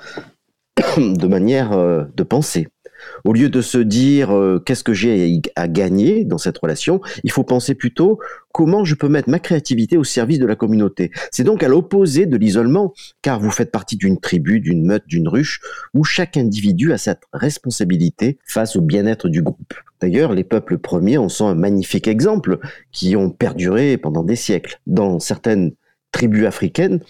de 0.97 1.27
manière 1.27 1.73
euh, 1.73 2.03
de 2.15 2.23
penser. 2.23 2.67
Au 3.25 3.33
lieu 3.33 3.49
de 3.49 3.61
se 3.61 3.77
dire 3.77 4.35
euh, 4.35 4.59
qu'est-ce 4.59 4.83
que 4.83 4.93
j'ai 4.93 5.41
à 5.55 5.67
gagner 5.67 6.25
dans 6.25 6.37
cette 6.37 6.57
relation, 6.57 7.01
il 7.23 7.31
faut 7.31 7.43
penser 7.43 7.75
plutôt 7.75 8.19
comment 8.53 8.85
je 8.85 8.95
peux 8.95 9.09
mettre 9.09 9.29
ma 9.29 9.39
créativité 9.39 9.97
au 9.97 10.03
service 10.03 10.39
de 10.39 10.45
la 10.45 10.55
communauté. 10.55 11.11
C'est 11.31 11.43
donc 11.43 11.63
à 11.63 11.67
l'opposé 11.67 12.25
de 12.25 12.37
l'isolement, 12.37 12.93
car 13.21 13.39
vous 13.39 13.51
faites 13.51 13.71
partie 13.71 13.97
d'une 13.97 14.19
tribu, 14.19 14.59
d'une 14.59 14.85
meute, 14.85 15.07
d'une 15.07 15.27
ruche, 15.27 15.61
où 15.93 16.03
chaque 16.03 16.37
individu 16.37 16.93
a 16.93 16.97
cette 16.97 17.23
responsabilité 17.33 18.37
face 18.45 18.75
au 18.75 18.81
bien-être 18.81 19.27
du 19.27 19.41
groupe. 19.41 19.73
D'ailleurs, 20.01 20.33
les 20.33 20.43
peuples 20.43 20.77
premiers 20.77 21.17
en 21.17 21.29
sont 21.29 21.47
un 21.47 21.55
magnifique 21.55 22.07
exemple, 22.07 22.59
qui 22.91 23.15
ont 23.15 23.29
perduré 23.29 23.97
pendant 23.97 24.23
des 24.23 24.35
siècles. 24.35 24.79
Dans 24.85 25.19
certaines 25.19 25.73
tribus 26.13 26.45
africaines, 26.45 27.01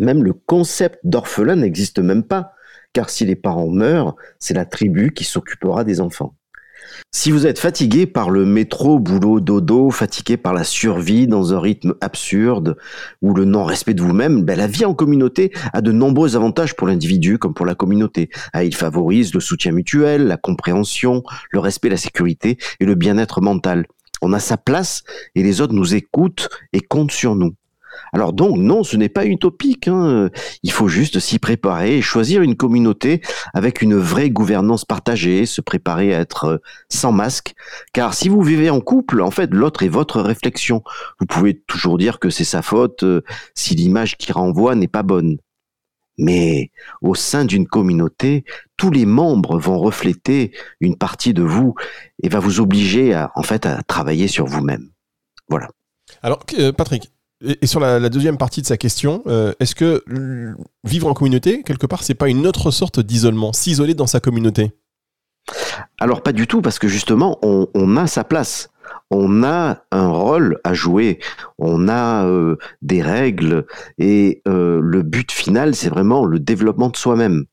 même 0.00 0.24
le 0.24 0.32
concept 0.32 0.98
d'orphelin 1.04 1.56
n'existe 1.56 2.00
même 2.00 2.24
pas, 2.24 2.52
car 2.92 3.10
si 3.10 3.24
les 3.24 3.36
parents 3.36 3.68
meurent, 3.68 4.16
c'est 4.40 4.54
la 4.54 4.64
tribu 4.64 5.12
qui 5.12 5.24
s'occupera 5.24 5.84
des 5.84 6.00
enfants. 6.00 6.34
Si 7.10 7.30
vous 7.30 7.46
êtes 7.46 7.58
fatigué 7.58 8.06
par 8.06 8.30
le 8.30 8.44
métro, 8.44 8.98
boulot, 8.98 9.40
dodo, 9.40 9.90
fatigué 9.90 10.36
par 10.36 10.52
la 10.52 10.64
survie 10.64 11.26
dans 11.26 11.54
un 11.54 11.60
rythme 11.60 11.94
absurde 12.00 12.76
ou 13.22 13.34
le 13.34 13.44
non-respect 13.44 13.94
de 13.94 14.02
vous-même, 14.02 14.42
ben 14.42 14.56
la 14.56 14.66
vie 14.66 14.84
en 14.84 14.94
communauté 14.94 15.52
a 15.72 15.80
de 15.80 15.92
nombreux 15.92 16.36
avantages 16.36 16.74
pour 16.74 16.86
l'individu 16.86 17.38
comme 17.38 17.54
pour 17.54 17.66
la 17.66 17.74
communauté. 17.74 18.30
Ah, 18.52 18.64
il 18.64 18.74
favorise 18.74 19.34
le 19.34 19.40
soutien 19.40 19.72
mutuel, 19.72 20.26
la 20.26 20.36
compréhension, 20.36 21.22
le 21.50 21.58
respect, 21.58 21.88
la 21.88 21.96
sécurité 21.96 22.58
et 22.80 22.84
le 22.84 22.94
bien-être 22.94 23.40
mental. 23.40 23.86
On 24.22 24.32
a 24.32 24.40
sa 24.40 24.56
place 24.56 25.02
et 25.34 25.42
les 25.42 25.60
autres 25.60 25.74
nous 25.74 25.94
écoutent 25.94 26.48
et 26.72 26.80
comptent 26.80 27.12
sur 27.12 27.34
nous. 27.34 27.54
Alors 28.12 28.32
donc 28.32 28.56
non, 28.56 28.84
ce 28.84 28.96
n'est 28.96 29.08
pas 29.08 29.26
utopique. 29.26 29.88
Hein. 29.88 30.30
Il 30.62 30.72
faut 30.72 30.88
juste 30.88 31.18
s'y 31.20 31.38
préparer 31.38 31.98
et 31.98 32.02
choisir 32.02 32.42
une 32.42 32.56
communauté 32.56 33.22
avec 33.54 33.82
une 33.82 33.94
vraie 33.94 34.30
gouvernance 34.30 34.84
partagée, 34.84 35.46
se 35.46 35.60
préparer 35.60 36.14
à 36.14 36.20
être 36.20 36.44
euh, 36.44 36.58
sans 36.88 37.12
masque. 37.12 37.54
Car 37.92 38.14
si 38.14 38.28
vous 38.28 38.42
vivez 38.42 38.70
en 38.70 38.80
couple, 38.80 39.22
en 39.22 39.30
fait, 39.30 39.52
l'autre 39.52 39.82
est 39.82 39.88
votre 39.88 40.20
réflexion. 40.20 40.82
Vous 41.20 41.26
pouvez 41.26 41.60
toujours 41.66 41.98
dire 41.98 42.18
que 42.18 42.30
c'est 42.30 42.44
sa 42.44 42.62
faute 42.62 43.02
euh, 43.02 43.22
si 43.54 43.74
l'image 43.74 44.16
qui 44.16 44.32
renvoie 44.32 44.74
n'est 44.74 44.88
pas 44.88 45.02
bonne. 45.02 45.38
Mais 46.18 46.72
au 47.00 47.14
sein 47.14 47.44
d'une 47.44 47.66
communauté, 47.66 48.44
tous 48.76 48.90
les 48.90 49.06
membres 49.06 49.58
vont 49.58 49.78
refléter 49.78 50.52
une 50.80 50.96
partie 50.96 51.32
de 51.32 51.42
vous 51.42 51.74
et 52.22 52.28
va 52.28 52.40
vous 52.40 52.60
obliger 52.60 53.14
à, 53.14 53.30
en 53.36 53.42
fait, 53.42 53.66
à 53.66 53.82
travailler 53.84 54.26
sur 54.26 54.46
vous-même. 54.46 54.90
Voilà. 55.48 55.68
Alors, 56.22 56.40
euh, 56.58 56.72
Patrick, 56.72 57.10
et 57.44 57.66
sur 57.66 57.80
la, 57.80 58.08
deuxième 58.08 58.36
partie 58.36 58.62
de 58.62 58.66
sa 58.66 58.76
question, 58.76 59.22
euh, 59.26 59.52
est-ce 59.60 59.74
que 59.74 60.02
vivre 60.84 61.06
en 61.08 61.14
communauté, 61.14 61.62
quelque 61.62 61.86
part, 61.86 62.02
c'est 62.02 62.14
pas 62.14 62.28
une 62.28 62.46
autre 62.46 62.70
sorte 62.70 62.98
d'isolement, 63.00 63.52
s'isoler 63.52 63.94
dans 63.94 64.06
sa 64.06 64.20
communauté? 64.20 64.72
Alors 65.98 66.22
pas 66.22 66.32
du 66.32 66.46
tout, 66.46 66.62
parce 66.62 66.78
que 66.78 66.88
justement, 66.88 67.38
on, 67.42 67.96
a 67.96 68.06
sa 68.06 68.24
place. 68.24 68.70
On 69.10 69.44
a 69.44 69.84
un 69.92 70.08
rôle 70.08 70.58
à 70.64 70.74
jouer, 70.74 71.20
on 71.58 71.88
a 71.88 72.26
euh, 72.26 72.56
des 72.82 73.02
règles, 73.02 73.66
et 73.98 74.42
euh, 74.48 74.80
le 74.82 75.02
but 75.02 75.30
final, 75.30 75.74
c'est 75.74 75.88
vraiment 75.88 76.24
le 76.24 76.40
développement 76.40 76.88
de 76.88 76.96
soi-même. 76.96 77.44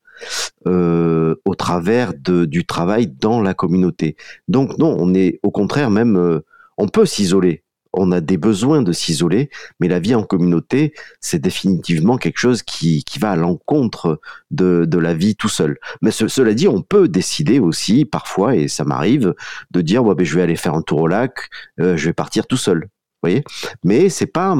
au 0.66 1.56
travers 1.56 2.14
de, 2.18 2.46
du 2.46 2.66
travail 2.66 3.08
dans 3.08 3.40
la 3.42 3.54
communauté. 3.54 4.16
Donc 4.48 4.78
non, 4.80 4.96
on 4.98 5.14
est 5.14 5.40
au 5.44 5.52
contraire 5.52 5.92
même, 5.92 6.42
on 6.78 6.88
peut 6.88 7.06
s'isoler 7.06 7.65
on 7.96 8.12
a 8.12 8.22
des 8.22 8.38
besoins 8.38 8.82
de 8.82 8.92
s'isoler, 8.92 9.50
mais 9.80 9.88
la 9.88 10.00
vie 10.00 10.16
en 10.16 10.24
communauté, 10.24 10.94
c'est 11.20 11.40
définitivement 11.40 12.18
quelque 12.18 12.40
chose 12.40 12.64
qui, 12.64 13.04
va 13.20 13.32
à 13.32 13.36
l'encontre 13.36 14.20
de, 14.52 14.98
la 14.98 15.14
vie 15.14 15.36
tout 15.36 15.50
seul. 15.50 15.78
Mais 16.02 16.12
cela 16.12 16.54
dit, 16.54 16.68
on 16.68 16.82
peut 16.82 17.08
décider 17.08 17.60
aussi, 17.60 18.06
parfois, 18.06 18.56
et 18.56 18.68
ça 18.68 18.84
m'arrive, 18.84 19.34
de 19.72 19.82
dire, 19.82 20.04
ouais, 20.04 20.16
ben, 20.16 20.26
je 20.26 20.36
vais 20.36 20.42
aller 20.42 20.56
faire 20.56 20.74
un 20.74 20.82
tour 20.82 21.02
au 21.02 21.08
lac, 21.08 21.50
euh, 21.80 21.98
je 21.98 22.06
vais 22.06 22.14
partir 22.14 22.48
tout 22.48 22.58
seul. 22.58 22.88
voyez? 23.22 23.44
Mais 23.84 24.10
c'est 24.10 24.28
pas, 24.28 24.56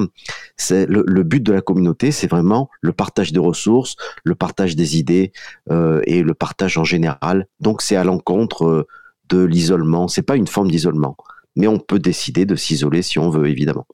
le, 0.70 1.04
le, 1.06 1.24
but 1.24 1.44
de 1.44 1.52
la 1.52 1.62
communauté, 1.62 2.12
c'est 2.12 2.28
vraiment 2.28 2.70
le 2.82 2.94
partage 2.94 3.32
des 3.32 3.40
ressources, 3.40 3.96
le 4.24 4.36
partage 4.36 4.76
des 4.76 4.98
idées 4.98 5.32
euh, 5.70 6.02
et 6.06 6.24
le 6.24 6.34
partage 6.34 6.78
en 6.78 6.84
général. 6.84 7.48
Donc 7.60 7.82
c'est 7.82 7.96
à 7.96 8.04
l'encontre 8.04 8.66
euh, 8.66 8.88
de 9.30 9.44
l'isolement. 9.44 10.08
C'est 10.08 10.22
pas 10.22 10.36
une 10.36 10.48
forme 10.48 10.70
d'isolement, 10.70 11.18
mais 11.56 11.68
on 11.68 11.80
peut 11.80 12.00
décider 12.00 12.46
de 12.46 12.56
s'isoler 12.56 13.02
si 13.02 13.20
on 13.20 13.30
veut, 13.30 13.48
évidemment. 13.48 13.86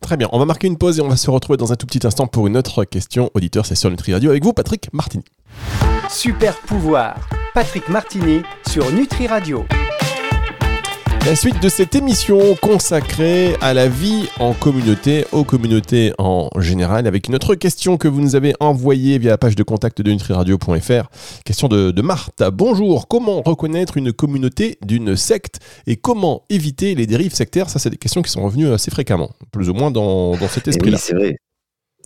Très 0.00 0.16
bien, 0.16 0.28
on 0.32 0.38
va 0.38 0.44
marquer 0.44 0.66
une 0.66 0.78
pause 0.78 0.98
et 0.98 1.02
on 1.02 1.08
va 1.08 1.16
se 1.16 1.30
retrouver 1.30 1.56
dans 1.56 1.72
un 1.72 1.76
tout 1.76 1.86
petit 1.86 2.06
instant 2.06 2.26
pour 2.26 2.46
une 2.46 2.56
autre 2.56 2.84
question 2.84 3.30
auditeur, 3.34 3.66
c'est 3.66 3.74
sur 3.74 3.90
Nutri 3.90 4.12
Radio 4.12 4.30
avec 4.30 4.42
vous, 4.42 4.52
Patrick 4.52 4.92
Martini. 4.92 5.24
Super 6.08 6.56
pouvoir, 6.60 7.28
Patrick 7.54 7.88
Martini 7.88 8.42
sur 8.66 8.90
Nutri 8.92 9.26
Radio. 9.26 9.64
La 11.26 11.34
suite 11.34 11.60
de 11.60 11.68
cette 11.68 11.96
émission 11.96 12.54
consacrée 12.62 13.56
à 13.60 13.74
la 13.74 13.88
vie 13.88 14.28
en 14.38 14.54
communauté, 14.54 15.24
aux 15.32 15.42
communautés 15.42 16.12
en 16.18 16.48
général, 16.60 17.08
avec 17.08 17.26
une 17.26 17.34
autre 17.34 17.56
question 17.56 17.96
que 17.96 18.06
vous 18.06 18.20
nous 18.20 18.36
avez 18.36 18.54
envoyée 18.60 19.18
via 19.18 19.30
la 19.30 19.36
page 19.36 19.56
de 19.56 19.64
contact 19.64 20.00
de 20.02 20.12
nutriradio.fr. 20.12 21.10
Question 21.44 21.66
de, 21.66 21.90
de 21.90 22.02
Marthe. 22.02 22.44
Bonjour, 22.52 23.08
comment 23.08 23.42
reconnaître 23.42 23.96
une 23.96 24.12
communauté 24.12 24.78
d'une 24.86 25.16
secte 25.16 25.58
et 25.88 25.96
comment 25.96 26.44
éviter 26.48 26.94
les 26.94 27.08
dérives 27.08 27.34
sectaires? 27.34 27.70
Ça, 27.70 27.80
c'est 27.80 27.90
des 27.90 27.96
questions 27.96 28.22
qui 28.22 28.30
sont 28.30 28.44
revenues 28.44 28.68
assez 28.72 28.92
fréquemment, 28.92 29.32
plus 29.50 29.68
ou 29.68 29.74
moins 29.74 29.90
dans, 29.90 30.36
dans 30.36 30.48
cet 30.48 30.68
esprit-là. 30.68 30.96
Oui, 30.96 31.02
c'est 31.04 31.16
vrai. 31.16 31.36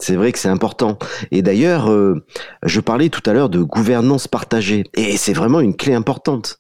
C'est 0.00 0.16
vrai 0.16 0.33
que 0.33 0.38
c'est 0.38 0.49
important. 0.49 0.99
Et 1.30 1.42
d'ailleurs, 1.42 1.90
euh, 1.90 2.25
je 2.64 2.80
parlais 2.80 3.11
tout 3.11 3.21
à 3.26 3.35
l'heure 3.35 3.50
de 3.50 3.62
gouvernance 3.62 4.28
partagée. 4.28 4.85
Et 4.95 5.19
c'est 5.19 5.35
vraiment 5.35 5.61
une 5.61 5.76
clé 5.76 5.92
importante. 5.92 6.59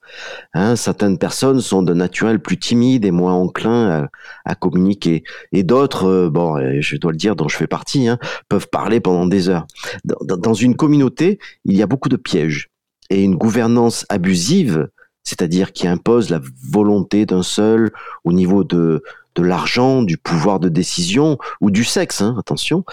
Hein, 0.52 0.76
certaines 0.76 1.16
personnes 1.16 1.60
sont 1.60 1.82
de 1.82 1.94
naturel 1.94 2.40
plus 2.40 2.58
timides 2.58 3.06
et 3.06 3.10
moins 3.10 3.32
enclins 3.32 4.08
à, 4.44 4.54
communiquer. 4.54 5.24
Et 5.52 5.62
d'autres, 5.62 6.04
euh, 6.06 6.30
bon, 6.30 6.80
je 6.80 6.96
dois 6.96 7.12
le 7.12 7.16
dire, 7.16 7.34
dont 7.34 7.48
je 7.48 7.56
fais 7.56 7.66
partie, 7.66 8.08
hein, 8.08 8.18
peuvent 8.50 8.68
parler 8.68 9.00
pendant 9.00 9.26
des 9.26 9.48
heures. 9.48 9.66
Dans 10.04 10.54
une 10.54 10.76
communauté, 10.76 11.38
il 11.64 11.76
y 11.76 11.82
a 11.82 11.86
beaucoup 11.86 12.10
de 12.10 12.16
pièges. 12.16 12.68
Et 13.08 13.24
une 13.24 13.36
gouvernance 13.36 14.04
abusive, 14.10 14.88
c'est-à-dire 15.24 15.72
qui 15.72 15.88
impose 15.88 16.28
la 16.28 16.40
volonté 16.70 17.24
d'un 17.24 17.42
seul 17.42 17.90
au 18.24 18.32
niveau 18.32 18.64
de, 18.64 19.02
de 19.34 19.42
l'argent, 19.42 20.02
du 20.02 20.16
pouvoir 20.16 20.60
de 20.60 20.68
décision 20.68 21.38
ou 21.60 21.70
du 21.70 21.84
sexe, 21.84 22.20
hein, 22.20 22.36
attention, 22.38 22.84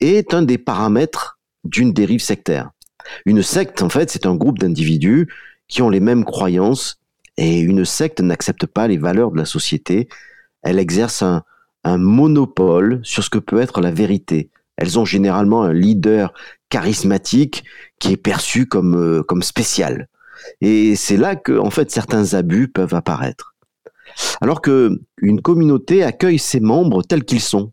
est 0.00 0.34
un 0.34 0.42
des 0.42 0.58
paramètres 0.58 1.38
d'une 1.64 1.92
dérive 1.92 2.22
sectaire. 2.22 2.70
Une 3.26 3.42
secte, 3.42 3.82
en 3.82 3.88
fait, 3.88 4.10
c'est 4.10 4.26
un 4.26 4.34
groupe 4.34 4.58
d'individus 4.58 5.28
qui 5.68 5.82
ont 5.82 5.90
les 5.90 6.00
mêmes 6.00 6.24
croyances 6.24 7.00
et 7.36 7.60
une 7.60 7.84
secte 7.84 8.20
n'accepte 8.20 8.66
pas 8.66 8.88
les 8.88 8.98
valeurs 8.98 9.30
de 9.30 9.38
la 9.38 9.44
société. 9.44 10.08
Elle 10.62 10.78
exerce 10.78 11.22
un, 11.22 11.44
monopole 11.84 13.00
sur 13.02 13.24
ce 13.24 13.30
que 13.30 13.40
peut 13.40 13.60
être 13.60 13.80
la 13.80 13.90
vérité. 13.90 14.50
Elles 14.76 15.00
ont 15.00 15.04
généralement 15.04 15.64
un 15.64 15.72
leader 15.72 16.32
charismatique 16.68 17.64
qui 17.98 18.12
est 18.12 18.16
perçu 18.16 18.66
comme, 18.66 18.94
euh, 18.94 19.22
comme 19.24 19.42
spécial. 19.42 20.08
Et 20.60 20.94
c'est 20.94 21.16
là 21.16 21.34
que, 21.34 21.58
en 21.58 21.70
fait, 21.70 21.90
certains 21.90 22.34
abus 22.34 22.68
peuvent 22.68 22.94
apparaître. 22.94 23.51
Alors 24.40 24.60
que 24.60 25.00
une 25.20 25.40
communauté 25.40 26.02
accueille 26.02 26.38
ses 26.38 26.60
membres 26.60 27.02
tels 27.02 27.24
qu'ils 27.24 27.40
sont. 27.40 27.72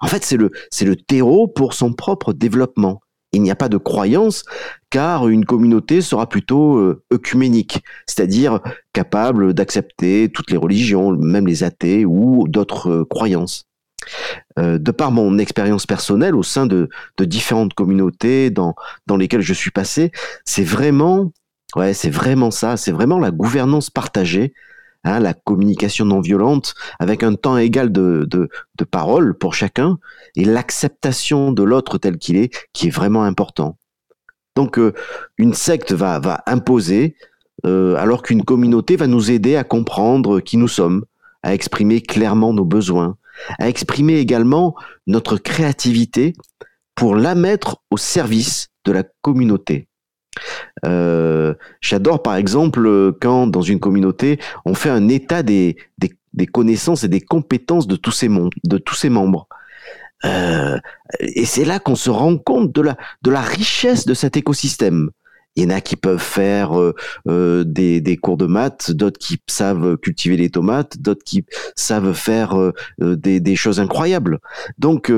En 0.00 0.06
fait, 0.06 0.24
c'est 0.24 0.36
le, 0.36 0.96
terreau 0.96 1.48
pour 1.48 1.74
son 1.74 1.92
propre 1.92 2.32
développement. 2.32 3.00
Il 3.32 3.42
n'y 3.42 3.50
a 3.50 3.56
pas 3.56 3.68
de 3.68 3.76
croyance, 3.76 4.44
car 4.90 5.28
une 5.28 5.44
communauté 5.44 6.00
sera 6.00 6.28
plutôt 6.28 6.78
euh, 6.78 7.02
œcuménique, 7.12 7.82
c'est-à-dire 8.06 8.60
capable 8.94 9.52
d'accepter 9.52 10.30
toutes 10.32 10.50
les 10.50 10.56
religions, 10.56 11.12
même 11.12 11.46
les 11.46 11.62
athées 11.62 12.06
ou 12.06 12.48
d'autres 12.48 12.90
euh, 12.90 13.04
croyances. 13.04 13.64
Euh, 14.58 14.78
de 14.78 14.90
par 14.92 15.10
mon 15.10 15.38
expérience 15.38 15.84
personnelle 15.84 16.34
au 16.34 16.42
sein 16.42 16.66
de, 16.66 16.88
différentes 17.20 17.74
communautés 17.74 18.50
dans, 18.50 18.74
lesquelles 19.18 19.42
je 19.42 19.52
suis 19.52 19.70
passé, 19.70 20.10
c'est 20.44 20.64
vraiment 20.64 21.30
ça, 22.50 22.76
c'est 22.78 22.92
vraiment 22.92 23.18
la 23.18 23.30
gouvernance 23.30 23.90
partagée 23.90 24.54
Hein, 25.04 25.20
la 25.20 25.32
communication 25.32 26.04
non 26.04 26.20
violente, 26.20 26.74
avec 26.98 27.22
un 27.22 27.34
temps 27.34 27.56
égal 27.56 27.92
de, 27.92 28.28
parole 28.90 29.38
pour 29.38 29.54
chacun, 29.54 29.98
et 30.34 30.44
l'acceptation 30.44 31.52
de 31.52 31.62
l'autre 31.62 31.98
tel 31.98 32.18
qu'il 32.18 32.36
est, 32.36 32.52
qui 32.72 32.88
est 32.88 32.90
vraiment 32.90 33.22
important. 33.22 33.78
Donc 34.56 34.78
euh, 34.78 34.92
une 35.36 35.54
secte 35.54 35.92
va, 35.92 36.18
va 36.18 36.42
imposer, 36.46 37.14
euh, 37.64 37.94
alors 37.96 38.22
qu'une 38.22 38.44
communauté 38.44 38.96
va 38.96 39.06
nous 39.06 39.30
aider 39.30 39.54
à 39.54 39.62
comprendre 39.62 40.40
qui 40.40 40.56
nous 40.56 40.68
sommes, 40.68 41.04
à 41.44 41.54
exprimer 41.54 42.00
clairement 42.00 42.52
nos 42.52 42.64
besoins, 42.64 43.16
à 43.60 43.68
exprimer 43.68 44.18
également 44.18 44.74
notre 45.06 45.36
créativité 45.36 46.34
pour 46.96 47.14
la 47.14 47.36
mettre 47.36 47.78
au 47.92 47.96
service 47.96 48.68
de 48.84 48.90
la 48.90 49.04
communauté. 49.22 49.88
Euh, 50.84 51.54
J'adore 51.80 52.22
par 52.22 52.36
exemple 52.36 53.12
quand 53.20 53.46
dans 53.46 53.62
une 53.62 53.80
communauté 53.80 54.38
on 54.64 54.74
fait 54.74 54.90
un 54.90 55.08
état 55.08 55.42
des, 55.42 55.76
connaissances 56.52 57.04
et 57.04 57.08
des 57.08 57.20
compétences 57.20 57.86
de 57.86 57.96
tous 57.96 58.12
ses 58.12 58.28
membres. 58.28 59.48
Euh, 60.24 60.78
et 61.20 61.44
c'est 61.44 61.64
là 61.64 61.78
qu'on 61.78 61.94
se 61.94 62.10
rend 62.10 62.36
compte 62.38 62.72
de 62.72 62.80
la, 62.80 62.96
de 63.22 63.30
la 63.30 63.40
richesse 63.40 64.04
de 64.04 64.14
cet 64.14 64.36
écosystème. 64.36 65.10
Il 65.58 65.64
y 65.64 65.66
en 65.66 65.70
a 65.70 65.80
qui 65.80 65.96
peuvent 65.96 66.22
faire 66.22 66.78
euh, 66.78 66.94
euh, 67.26 67.64
des, 67.64 68.16
cours 68.16 68.36
de 68.36 68.46
maths, 68.46 68.92
d'autres 68.92 69.18
qui 69.18 69.40
savent 69.48 69.96
cultiver 69.96 70.36
les 70.36 70.50
tomates, 70.50 70.98
d'autres 70.98 71.24
qui 71.24 71.44
savent 71.74 72.12
faire 72.12 72.56
euh, 72.56 72.72
des, 73.00 73.56
choses 73.56 73.80
incroyables. 73.80 74.38
Donc, 74.78 75.12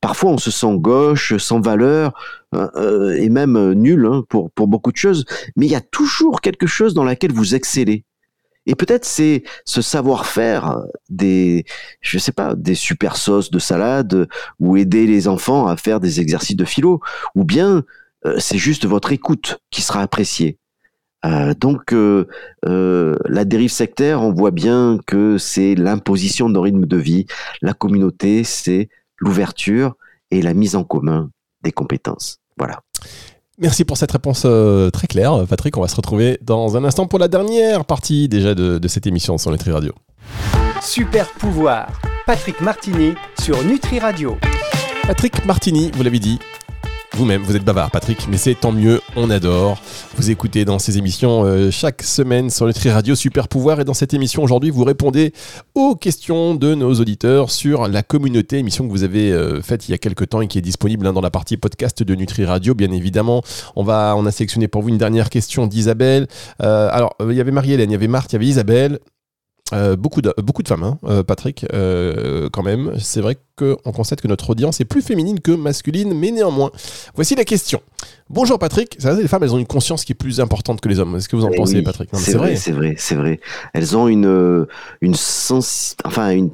parfois, 0.00 0.32
on 0.32 0.38
se 0.38 0.50
sent 0.50 0.74
gauche, 0.78 1.36
sans 1.36 1.60
valeur, 1.60 2.14
euh, 2.52 3.14
et 3.14 3.28
même 3.28 3.74
nul 3.74 4.06
hein, 4.06 4.24
pour, 4.28 4.50
beaucoup 4.66 4.90
de 4.90 4.96
choses. 4.96 5.24
Mais 5.54 5.66
il 5.66 5.70
y 5.70 5.76
a 5.76 5.80
toujours 5.80 6.40
quelque 6.40 6.66
chose 6.66 6.92
dans 6.92 7.04
laquelle 7.04 7.32
vous 7.32 7.54
excellez. 7.54 8.02
Et 8.68 8.74
peut-être 8.74 9.04
c'est 9.04 9.44
ce 9.64 9.82
savoir-faire 9.82 10.80
des, 11.08 11.64
je 12.00 12.18
sais 12.18 12.32
pas, 12.32 12.56
des 12.56 12.74
super 12.74 13.16
sauces 13.16 13.52
de 13.52 13.60
salade 13.60 14.26
ou 14.58 14.76
aider 14.76 15.06
les 15.06 15.28
enfants 15.28 15.68
à 15.68 15.76
faire 15.76 16.00
des 16.00 16.20
exercices 16.20 16.56
de 16.56 16.64
philo, 16.64 17.00
ou 17.36 17.44
bien 17.44 17.84
c'est 18.38 18.58
juste 18.58 18.86
votre 18.86 19.12
écoute 19.12 19.58
qui 19.70 19.82
sera 19.82 20.02
appréciée. 20.02 20.58
Euh, 21.24 21.54
donc 21.54 21.92
euh, 21.92 22.26
euh, 22.66 23.16
la 23.24 23.44
dérive 23.44 23.70
sectaire, 23.70 24.22
on 24.22 24.32
voit 24.32 24.50
bien 24.50 24.98
que 25.06 25.38
c'est 25.38 25.74
l'imposition 25.74 26.48
d'un 26.48 26.60
rythme 26.60 26.86
de 26.86 26.96
vie. 26.96 27.26
La 27.62 27.72
communauté, 27.72 28.44
c'est 28.44 28.88
l'ouverture 29.18 29.94
et 30.30 30.42
la 30.42 30.54
mise 30.54 30.76
en 30.76 30.84
commun 30.84 31.30
des 31.62 31.72
compétences. 31.72 32.38
Voilà. 32.58 32.80
Merci 33.58 33.84
pour 33.84 33.96
cette 33.96 34.12
réponse 34.12 34.42
euh, 34.44 34.90
très 34.90 35.06
claire, 35.06 35.46
Patrick. 35.48 35.76
On 35.76 35.80
va 35.80 35.88
se 35.88 35.96
retrouver 35.96 36.38
dans 36.42 36.76
un 36.76 36.84
instant 36.84 37.06
pour 37.06 37.18
la 37.18 37.28
dernière 37.28 37.86
partie 37.86 38.28
déjà 38.28 38.54
de, 38.54 38.78
de 38.78 38.88
cette 38.88 39.06
émission 39.06 39.38
sur 39.38 39.50
Nutri 39.50 39.72
Radio. 39.72 39.92
Super 40.82 41.32
pouvoir, 41.32 41.88
Patrick 42.26 42.60
Martini 42.60 43.14
sur 43.40 43.64
Nutri 43.64 43.98
Radio. 43.98 44.36
Patrick 45.06 45.44
Martini, 45.46 45.90
vous 45.94 46.02
l'avez 46.02 46.18
dit, 46.18 46.38
vous-même, 47.16 47.42
vous 47.42 47.56
êtes 47.56 47.64
bavard, 47.64 47.90
Patrick, 47.90 48.28
mais 48.28 48.36
c'est 48.36 48.54
tant 48.54 48.72
mieux, 48.72 49.00
on 49.16 49.30
adore. 49.30 49.80
Vous 50.16 50.30
écoutez 50.30 50.66
dans 50.66 50.78
ces 50.78 50.98
émissions 50.98 51.44
euh, 51.44 51.70
chaque 51.70 52.02
semaine 52.02 52.50
sur 52.50 52.66
Nutri 52.66 52.90
Radio 52.90 53.14
Super 53.14 53.48
Pouvoir. 53.48 53.80
Et 53.80 53.84
dans 53.84 53.94
cette 53.94 54.12
émission 54.12 54.42
aujourd'hui, 54.42 54.68
vous 54.68 54.84
répondez 54.84 55.32
aux 55.74 55.96
questions 55.96 56.54
de 56.54 56.74
nos 56.74 56.92
auditeurs 56.92 57.50
sur 57.50 57.88
la 57.88 58.02
communauté, 58.02 58.58
émission 58.58 58.86
que 58.86 58.90
vous 58.90 59.02
avez 59.02 59.32
euh, 59.32 59.62
faite 59.62 59.88
il 59.88 59.92
y 59.92 59.94
a 59.94 59.98
quelques 59.98 60.28
temps 60.28 60.42
et 60.42 60.46
qui 60.46 60.58
est 60.58 60.62
disponible 60.62 61.06
hein, 61.06 61.14
dans 61.14 61.22
la 61.22 61.30
partie 61.30 61.56
podcast 61.56 62.02
de 62.02 62.14
Nutri 62.14 62.44
Radio, 62.44 62.74
bien 62.74 62.92
évidemment. 62.92 63.42
On, 63.76 63.82
va, 63.82 64.14
on 64.18 64.26
a 64.26 64.30
sélectionné 64.30 64.68
pour 64.68 64.82
vous 64.82 64.90
une 64.90 64.98
dernière 64.98 65.30
question 65.30 65.66
d'Isabelle. 65.66 66.26
Euh, 66.62 66.90
alors, 66.92 67.16
il 67.20 67.32
y 67.32 67.40
avait 67.40 67.50
Marie-Hélène, 67.50 67.88
il 67.88 67.94
y 67.94 67.96
avait 67.96 68.08
Marthe, 68.08 68.32
il 68.32 68.34
y 68.34 68.36
avait 68.36 68.46
Isabelle. 68.46 68.98
Euh, 69.72 69.96
beaucoup, 69.96 70.22
de, 70.22 70.32
beaucoup 70.38 70.62
de 70.62 70.68
femmes, 70.68 70.84
hein, 70.84 70.98
euh, 71.06 71.24
Patrick, 71.24 71.66
euh, 71.72 72.48
quand 72.52 72.62
même. 72.62 72.92
C'est 73.00 73.20
vrai 73.20 73.36
qu'on 73.56 73.90
constate 73.90 74.20
que 74.20 74.28
notre 74.28 74.50
audience 74.50 74.80
est 74.80 74.84
plus 74.84 75.02
féminine 75.02 75.40
que 75.40 75.50
masculine, 75.50 76.14
mais 76.14 76.30
néanmoins. 76.30 76.70
Voici 77.16 77.34
la 77.34 77.44
question. 77.44 77.82
Bonjour 78.30 78.60
Patrick. 78.60 78.96
Les 79.02 79.26
femmes, 79.26 79.42
elles 79.42 79.54
ont 79.54 79.58
une 79.58 79.66
conscience 79.66 80.04
qui 80.04 80.12
est 80.12 80.16
plus 80.16 80.40
importante 80.40 80.80
que 80.80 80.88
les 80.88 81.00
hommes. 81.00 81.16
Est-ce 81.16 81.28
que 81.28 81.34
vous 81.34 81.44
en 81.44 81.50
Eh 81.52 81.56
pensez, 81.56 81.76
oui, 81.78 81.82
Patrick? 81.82 82.10
C'est 82.12 82.36
vrai, 82.36 82.54
c'est 82.54 82.70
vrai, 82.70 82.94
c'est 82.96 83.16
vrai. 83.16 83.40
Elles 83.74 83.96
ont 83.96 84.06
une, 84.06 84.66
une 85.00 85.14
sens, 85.16 85.96
enfin, 86.04 86.30
une, 86.30 86.50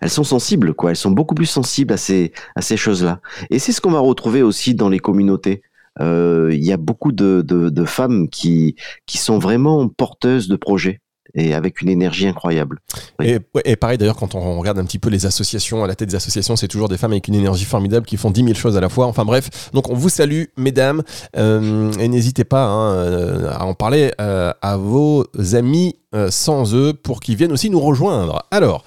elles 0.00 0.10
sont 0.10 0.24
sensibles, 0.24 0.72
quoi. 0.72 0.90
Elles 0.90 0.96
sont 0.96 1.10
beaucoup 1.10 1.34
plus 1.34 1.46
sensibles 1.46 1.92
à 1.92 1.96
ces, 1.96 2.32
à 2.54 2.62
ces 2.62 2.76
choses-là. 2.76 3.20
Et 3.50 3.58
c'est 3.58 3.72
ce 3.72 3.80
qu'on 3.80 3.90
va 3.90 4.00
retrouver 4.00 4.42
aussi 4.42 4.76
dans 4.76 4.88
les 4.88 5.00
communautés. 5.00 5.62
Euh, 6.00 6.50
Il 6.52 6.64
y 6.64 6.72
a 6.72 6.76
beaucoup 6.76 7.10
de, 7.10 7.42
de, 7.44 7.70
de 7.70 7.84
femmes 7.84 8.28
qui, 8.28 8.76
qui 9.06 9.18
sont 9.18 9.38
vraiment 9.40 9.88
porteuses 9.88 10.46
de 10.46 10.54
projets 10.56 11.00
et 11.34 11.54
avec 11.54 11.80
une 11.82 11.88
énergie 11.88 12.26
incroyable. 12.26 12.78
Et, 13.22 13.38
pareil 13.76 13.98
d'ailleurs, 13.98 14.16
quand 14.16 14.34
on 14.34 14.58
regarde 14.58 14.78
un 14.78 14.84
petit 14.84 14.98
peu 14.98 15.10
les 15.10 15.26
associations, 15.26 15.84
à 15.84 15.86
la 15.86 15.94
tête 15.94 16.08
des 16.08 16.14
associations, 16.14 16.56
c'est 16.56 16.68
toujours 16.68 16.88
des 16.88 16.98
femmes 16.98 17.12
avec 17.12 17.28
une 17.28 17.34
énergie 17.34 17.64
formidable 17.64 18.06
qui 18.06 18.16
font 18.16 18.30
10 18.30 18.44
000 18.44 18.54
choses 18.54 18.76
à 18.76 18.80
la 18.80 18.88
fois. 18.88 19.06
Enfin 19.06 19.24
bref, 19.24 19.70
donc 19.72 19.88
on 19.88 19.94
vous 19.94 20.08
salue, 20.08 20.44
mesdames, 20.56 21.02
euh, 21.36 21.92
et 21.92 22.08
n'hésitez 22.08 22.44
pas 22.44 22.64
hein, 22.64 22.94
euh, 22.94 23.50
à 23.52 23.64
en 23.64 23.74
parler 23.74 24.12
euh, 24.20 24.52
à 24.62 24.76
vos 24.76 25.26
amis 25.54 25.96
sans 26.28 26.74
eux 26.74 26.92
pour 26.92 27.20
qu'ils 27.20 27.36
viennent 27.36 27.52
aussi 27.52 27.70
nous 27.70 27.80
rejoindre. 27.80 28.44
Alors, 28.50 28.84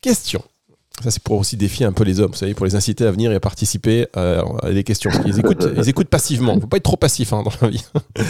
question. 0.00 0.40
Ça, 1.02 1.10
c'est 1.10 1.22
pour 1.22 1.38
aussi 1.38 1.56
défier 1.56 1.86
un 1.86 1.92
peu 1.92 2.04
les 2.04 2.20
hommes, 2.20 2.30
vous 2.32 2.36
savez, 2.36 2.52
pour 2.52 2.66
les 2.66 2.74
inciter 2.74 3.06
à 3.06 3.10
venir 3.10 3.32
et 3.32 3.34
à 3.34 3.40
participer 3.40 4.06
à, 4.14 4.42
des 4.70 4.84
questions. 4.84 5.10
Ils 5.24 5.38
écoutent, 5.38 5.66
ils 5.76 5.88
écoutent 5.88 6.08
passivement. 6.08 6.52
Il 6.52 6.56
ne 6.56 6.60
faut 6.60 6.66
pas 6.66 6.76
être 6.76 6.82
trop 6.82 6.98
passif 6.98 7.32
hein, 7.32 7.42
dans 7.42 7.52
la 7.62 7.68
vie. 7.68 7.84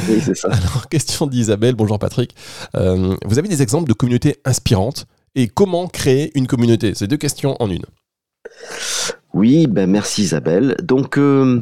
Oui, 0.09 0.21
c'est 0.25 0.37
ça. 0.37 0.49
Alors, 0.49 0.89
question 0.89 1.27
d'Isabelle. 1.27 1.75
Bonjour 1.75 1.99
Patrick. 1.99 2.35
Euh, 2.77 3.17
vous 3.25 3.39
avez 3.39 3.49
des 3.49 3.63
exemples 3.63 3.89
de 3.89 3.93
communautés 3.93 4.37
inspirantes 4.45 5.07
et 5.35 5.49
comment 5.49 5.89
créer 5.89 6.31
une 6.39 6.47
communauté? 6.47 6.93
C'est 6.95 7.09
deux 7.09 7.17
questions 7.17 7.57
en 7.61 7.71
une. 7.71 7.85
Oui, 9.35 9.67
ben 9.67 9.91
merci 9.91 10.23
Isabelle. 10.23 10.77
Donc, 10.81 11.19
euh, 11.19 11.61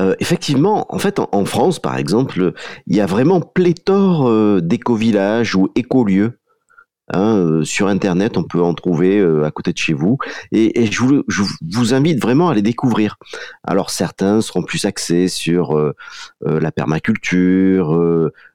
euh, 0.00 0.14
effectivement, 0.20 0.86
en 0.94 0.98
fait, 0.98 1.18
en, 1.20 1.44
France, 1.46 1.78
par 1.78 1.96
exemple, 1.96 2.52
il 2.86 2.96
y 2.96 3.00
a 3.00 3.06
vraiment 3.06 3.40
pléthore 3.40 4.60
d'éco-villages 4.60 5.54
ou 5.54 5.70
écolieux 5.74 6.38
Hein, 7.12 7.36
euh, 7.36 7.64
sur 7.64 7.86
Internet, 7.86 8.36
on 8.36 8.42
peut 8.42 8.60
en 8.60 8.74
trouver 8.74 9.18
euh, 9.18 9.44
à 9.44 9.52
côté 9.52 9.72
de 9.72 9.78
chez 9.78 9.92
vous. 9.92 10.18
Et, 10.50 10.86
je, 10.90 11.02
vous, 11.02 11.94
invite 11.94 12.20
vraiment 12.20 12.48
à 12.48 12.54
les 12.54 12.62
découvrir. 12.62 13.16
Alors 13.62 13.90
certains 13.90 14.40
seront 14.40 14.62
plus 14.62 14.84
axés 14.86 15.28
sur 15.28 15.76
euh, 15.76 15.94
la 16.42 16.72
permaculture, 16.72 17.96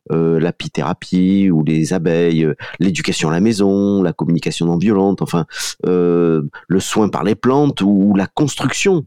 l'apithérapie 0.10 1.50
ou 1.50 1.64
les 1.64 1.94
abeilles, 1.94 2.48
l'éducation 2.80 3.30
à 3.30 3.32
la 3.32 3.40
maison, 3.40 4.04
la 4.04 4.14
communication 4.14 4.66
non 4.66 4.78
violente, 4.78 5.22
enfin 5.22 5.46
le 5.84 6.80
soin 6.80 7.10
par 7.10 7.24
les 7.24 7.36
plantes 7.36 7.82
ou 7.82 8.14
la 8.16 8.28
construction 8.28 9.06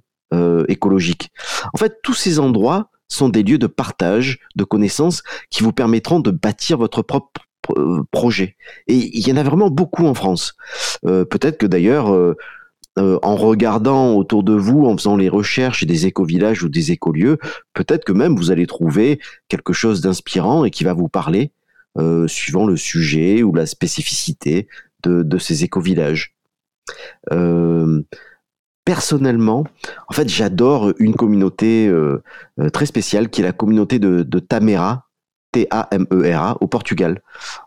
écologique. 0.69 1.31
En 1.75 1.79
fait, 1.79 1.99
tous 2.03 2.15
ces 2.15 2.39
endroits 2.39 2.91
sont 3.09 3.29
des 3.29 3.43
lieux 3.43 3.59
de 3.59 3.67
partage 3.67 4.39
de 4.57 4.65
connaissances 4.65 5.23
qui 5.51 5.63
vous 5.63 5.73
permettront 5.73 6.21
de 6.21 6.31
bâtir 6.31 6.79
votre 6.79 7.03
propre 7.03 7.43
euh, 7.71 8.03
projet. 8.11 8.57
Et 8.87 8.95
il 8.95 9.27
y 9.27 9.33
en 9.33 9.37
a 9.37 9.43
vraiment 9.43 9.71
beaucoup 9.71 10.07
en 10.07 10.15
France. 10.15 10.55
Euh, 11.07 11.25
peut-être 11.25 11.59
que 11.59 11.67
d'ailleurs, 11.67 12.13
euh, 12.13 12.37
en 12.97 13.37
regardant 13.37 14.15
autour 14.15 14.45
de 14.45 14.55
vous, 14.55 14.87
en 14.87 14.97
faisant 14.97 15.17
les 15.17 15.29
recherches 15.29 15.85
des 15.85 16.07
éco-villages 16.07 16.63
ou 16.63 16.69
des 16.69 16.93
écolieux, 16.93 17.39
peut-être 17.73 18.05
que 18.05 18.13
même 18.13 18.37
vous 18.37 18.51
allez 18.51 18.67
trouver 18.67 19.19
quelque 19.49 19.73
chose 19.73 20.01
d'inspirant 20.01 20.65
et 20.65 20.71
qui 20.71 20.85
va 20.85 20.93
vous 20.93 21.09
parler, 21.09 21.51
suivant 22.27 22.67
le 22.67 22.77
sujet 22.77 23.45
ou 23.45 23.55
la 23.55 23.67
spécificité 23.67 24.69
de, 25.05 25.39
ces 25.39 25.65
éco-villages. 25.65 26.35
personnellement, 28.85 29.65
en 30.09 30.13
fait, 30.13 30.29
j'adore 30.29 30.93
une 30.99 31.15
communauté 31.15 31.93
très 32.73 32.87
spéciale 32.87 33.29
qui 33.29 33.41
est 33.41 33.45
la 33.45 33.53
communauté 33.53 33.99
de, 33.99 34.23
de 34.23 34.39
Tamera 34.39 35.04
T-A-M-E-R-A, 35.55 36.57
au 36.61 36.67
Portugal. 36.67 37.23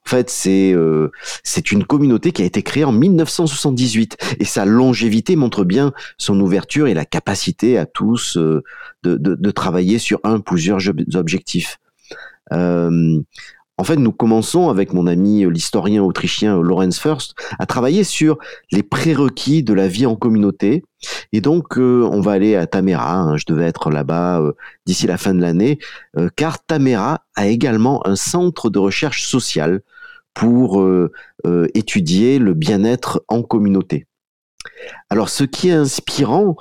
En 0.06 0.10
fait, 0.10 0.30
c'est 0.30 0.74
euh, 0.74 1.10
c'est 1.44 1.72
une 1.72 1.86
communauté 1.86 2.34
qui 2.34 2.42
a 2.42 2.46
été 2.46 2.62
créée 2.62 2.84
en 2.84 2.92
1978 2.92 4.18
et 4.40 4.46
sa 4.46 4.66
longévité 4.66 5.38
montre 5.38 5.64
bien 5.64 5.94
son 6.18 6.38
ouverture 6.42 6.88
et 6.88 6.94
la 6.94 7.06
capacité 7.06 7.78
à 7.78 7.86
tous 7.86 8.36
euh, 8.36 8.62
de, 9.04 9.16
de, 9.16 9.52
travailler 9.52 10.00
sur 10.00 10.20
un 10.26 10.42
plusieurs 10.42 10.82
objectifs. 11.16 11.80
Euh, 12.52 13.22
en 13.80 13.84
fait, 13.84 13.96
nous 13.98 14.12
commençons 14.12 14.70
avec 14.70 14.92
mon 14.94 15.06
ami 15.06 15.46
euh, 15.46 15.50
l'historien 15.50 16.02
autrichien 16.04 16.58
euh, 16.58 16.62
Lorenz 16.62 17.00
First 17.00 17.36
à 17.60 17.68
travailler 17.68 18.04
sur 18.04 18.40
les 18.72 18.82
prérequis 18.82 19.62
de 19.62 19.74
la 19.74 19.88
vie 19.88 20.08
en 20.08 20.16
communauté. 20.16 20.84
Et 21.32 21.42
donc, 21.42 21.78
euh, 21.78 22.08
on 22.12 22.20
va 22.20 22.32
aller 22.32 22.56
à 22.56 22.66
Tamera. 22.66 23.14
Hein. 23.14 23.38
je 23.38 23.46
devais 23.48 23.66
être 23.66 23.92
là-bas 23.92 24.42
d'ici 24.88 25.06
la 25.06 25.18
fin 25.18 25.36
de 25.36 25.42
l'année, 25.42 25.78
car 26.36 26.64
Tamera 26.66 27.22
a 27.36 27.48
également 27.48 28.06
un 28.08 28.16
centre 28.16 28.72
de 28.72 28.80
recherche 28.80 29.28
sociale 29.28 29.82
pour 30.34 30.84
étudier 31.74 32.40
le 32.40 32.54
bien-être 32.54 33.24
en 33.28 33.44
communauté. 33.44 34.08
Alors, 35.10 35.30
ce 35.30 35.44
qui 35.44 35.70
est 35.70 35.74
inspirant, 35.74 36.56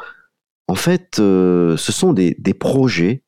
en 0.69 0.75
fait, 0.75 1.17
ce 1.17 1.77
sont 1.77 2.13
des 2.13 2.55
projets 2.55 3.23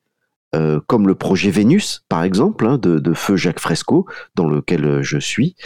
euh, 0.55 0.81
comme 0.87 1.07
le 1.07 1.15
projet 1.15 1.51
Vénus, 1.51 2.05
par 2.09 2.25
exemple, 2.25 2.67
hein, 2.67 2.79
de, 2.79 3.13
Feu 3.13 3.37
Jacques 3.37 3.61
Fresco, 3.61 4.07
dans 4.35 4.49
lequel 4.49 4.85
euh, 4.87 5.03
je 5.03 5.19
suis, 5.19 5.57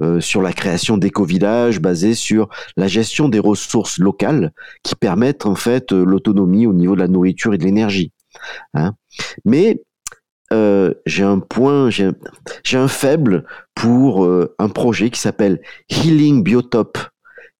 euh, 0.00 0.20
sur 0.20 0.42
la 0.42 0.52
création 0.52 0.96
d'éco-villages 0.96 1.80
basés 1.80 2.14
sur 2.14 2.48
la 2.76 2.86
gestion 2.86 3.28
des 3.28 3.40
ressources 3.40 3.98
locales 3.98 4.52
qui 4.84 4.94
permettent 4.94 5.44
en 5.44 5.56
fait 5.56 5.90
l'autonomie 5.90 6.68
au 6.68 6.72
niveau 6.72 6.94
de 6.94 7.00
la 7.00 7.08
nourriture 7.08 7.52
et 7.52 7.58
de 7.58 7.64
l'énergie. 7.64 8.12
Hein. 8.74 8.94
Mais 9.44 9.82
j'ai 11.04 11.24
un 11.24 11.40
point, 11.40 11.90
j'ai 11.90 12.12
un, 12.74 12.88
faible 12.88 13.44
pour 13.74 14.26
un 14.58 14.68
projet 14.68 15.10
qui 15.10 15.20
s'appelle 15.20 15.60
Healing 15.90 16.42
Biotope, 16.42 16.98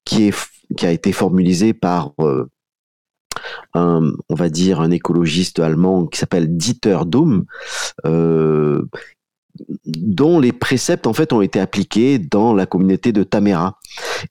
qui, 0.04 0.28
est, 0.28 0.34
qui 0.76 0.86
a 0.86 0.92
été 0.92 1.12
formulisé 1.12 1.74
par 1.74 2.12
un, 3.74 4.12
on 4.28 4.34
va 4.34 4.48
dire, 4.48 4.80
un 4.80 4.90
écologiste 4.90 5.58
allemand 5.58 6.06
qui 6.06 6.18
s'appelle 6.18 6.56
Dieter 6.56 6.98
Dohm, 7.06 7.44
euh, 8.06 8.82
dont 9.84 10.38
les 10.38 10.52
préceptes 10.52 11.06
en 11.06 11.12
fait 11.12 11.32
ont 11.32 11.42
été 11.42 11.60
appliqués 11.60 12.18
dans 12.18 12.54
la 12.54 12.66
communauté 12.66 13.12
de 13.12 13.22
Tamera. 13.22 13.78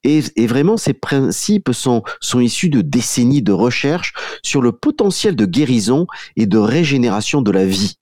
Et, 0.03 0.21
vraiment, 0.47 0.77
ces 0.77 0.93
principes 0.93 1.71
sont, 1.73 2.03
sont 2.21 2.39
issus 2.39 2.69
de 2.69 2.81
décennies 2.81 3.41
de 3.41 3.51
recherche 3.51 4.13
sur 4.43 4.61
le 4.61 4.71
potentiel 4.71 5.35
de 5.35 5.45
guérison 5.45 6.07
et 6.35 6.45
de 6.45 6.57
régénération 6.57 7.41
de 7.41 7.51
la 7.51 7.65
vie. 7.65 7.95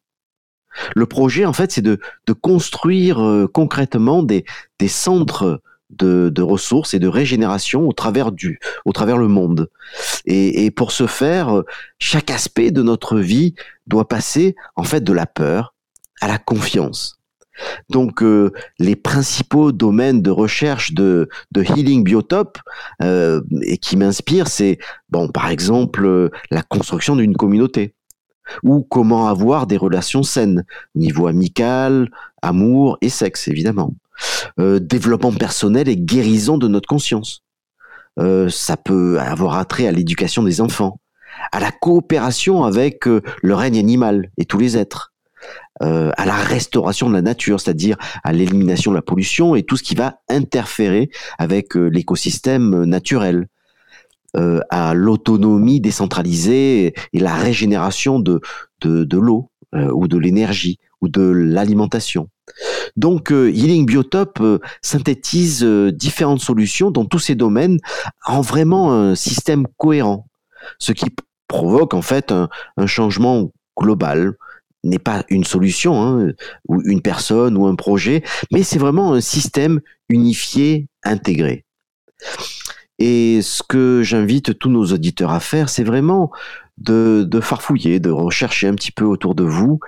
Le 0.94 1.06
projet, 1.06 1.46
en 1.46 1.54
fait, 1.54 1.72
c'est 1.72 1.82
de, 1.82 2.00
construire 2.42 3.24
euh, 3.24 3.48
concrètement 3.48 4.24
des, 4.24 4.46
des 4.80 4.90
centres 4.90 5.62
de, 5.90 6.42
ressources 6.42 6.94
et 6.94 7.00
de 7.00 7.08
régénération 7.08 7.88
au 7.88 7.94
travers 7.94 8.32
du, 8.32 8.60
au 8.86 8.92
travers 8.92 9.18
le 9.18 9.28
monde. 9.28 9.70
Et, 10.26 10.72
pour 10.72 10.92
ce 10.92 11.08
faire, 11.08 11.64
chaque 12.00 12.32
aspect 12.32 12.72
de 12.72 12.82
notre 12.82 13.18
vie 13.18 13.56
doit 13.88 14.08
passer 14.08 14.56
en 14.76 14.84
fait 14.84 15.04
de 15.04 15.14
la 15.14 15.26
peur 15.26 15.74
à 16.22 16.28
la 16.28 16.38
confiance. 16.38 17.20
Donc 17.90 18.22
euh, 18.22 18.52
les 18.80 18.98
principaux 18.98 19.72
domaines 19.72 20.22
de 20.22 20.30
recherche 20.30 20.94
de, 20.94 21.30
de 21.54 21.64
Healing 21.64 22.04
Biotope 22.04 22.58
euh, 23.02 23.42
et 23.62 23.78
qui 23.78 23.96
m'inspirent, 23.96 24.50
c'est 24.50 24.78
bon 25.10 25.30
par 25.30 25.50
exemple 25.50 26.30
la 26.52 26.64
construction 26.64 27.16
d'une 27.16 27.38
communauté 27.38 27.96
ou 28.64 28.84
comment 28.84 29.28
avoir 29.28 29.68
des 29.68 29.78
relations 29.78 30.24
saines 30.24 30.66
niveau 30.96 31.28
amical, 31.28 32.10
amour 32.42 32.98
et 33.02 33.10
sexe 33.10 33.48
évidemment. 33.48 33.94
Euh, 34.60 34.80
développement 34.80 35.34
personnel 35.34 35.90
et 35.90 35.98
guérison 35.98 36.58
de 36.58 36.68
notre 36.68 36.88
conscience. 36.88 37.44
Euh, 38.20 38.48
ça 38.50 38.78
peut 38.78 39.20
avoir 39.20 39.58
attrait 39.58 39.88
à 39.88 39.92
l'éducation 39.92 40.44
des 40.44 40.62
enfants, 40.62 41.00
à 41.52 41.60
la 41.60 41.72
coopération 41.72 42.64
avec 42.64 43.08
euh, 43.08 43.22
le 43.42 43.54
règne 43.54 43.78
animal 43.78 44.32
et 44.38 44.46
tous 44.46 44.58
les 44.58 44.78
êtres, 44.78 45.12
à 45.82 46.26
la 46.26 46.36
restauration 46.36 47.10
de 47.10 47.14
la 47.14 47.22
nature, 47.22 47.60
c'est-à-dire 47.60 47.98
à, 48.24 48.32
l'élimination 48.32 48.92
de 48.92 48.96
la 48.96 49.02
pollution 49.02 49.56
et 49.56 49.64
tout 49.64 49.76
ce 49.76 49.84
qui 49.84 49.94
va 49.94 50.22
interférer 50.30 51.10
avec 51.38 51.76
l'écosystème 51.76 52.86
naturel, 52.86 53.48
à 54.34 54.94
l'autonomie 54.94 55.82
décentralisée 55.82 56.94
et 57.12 57.20
la 57.20 57.36
régénération 57.36 58.20
de, 58.20 58.40
de 58.82 59.18
l'eau 59.18 59.52
ou 59.74 60.08
de 60.08 60.18
l'énergie 60.18 60.80
ou 61.02 61.10
de 61.10 61.22
l'alimentation. 61.22 62.30
Donc, 62.96 63.32
euh, 63.32 63.52
Healing 63.52 63.86
Biotope 63.86 64.40
euh, 64.42 64.60
synthétise 64.82 65.64
euh, 65.64 65.92
différentes 65.92 66.42
solutions 66.42 66.92
dans 66.92 67.06
tous 67.06 67.20
ces 67.20 67.36
domaines 67.36 67.80
en 68.26 68.42
vraiment 68.42 68.94
un 68.94 69.16
système 69.16 69.68
cohérent, 69.78 70.28
ce 70.80 70.92
qui 70.92 71.08
provoque 71.48 71.94
en 71.94 72.02
fait 72.02 72.32
un, 72.32 72.50
changement 72.86 73.52
global 73.78 74.34
n'est 74.84 75.00
pas 75.00 75.24
une 75.30 75.44
solution, 75.44 76.02
hein, 76.02 76.32
ou 76.68 76.82
une 76.84 77.02
personne 77.02 77.58
ou 77.58 77.66
un 77.66 77.76
projet, 77.76 78.24
mais 78.52 78.64
c'est 78.64 78.80
vraiment 78.80 79.14
un 79.14 79.22
système 79.22 79.82
unifié, 80.10 80.88
intégré. 81.04 81.66
Et 83.00 83.42
ce 83.42 83.62
que 83.62 84.02
j'invite 84.04 84.58
tous 84.58 84.70
nos 84.70 84.86
auditeurs 84.86 85.32
à 85.32 85.40
faire, 85.40 85.70
c'est 85.70 85.84
vraiment 85.84 86.32
de, 86.78 87.40
farfouiller, 87.42 88.00
de 88.00 88.10
rechercher 88.10 88.68
un 88.68 88.76
petit 88.76 88.92
peu 88.92 89.06
autour 89.06 89.36
de 89.36 89.44
vous 89.44 89.80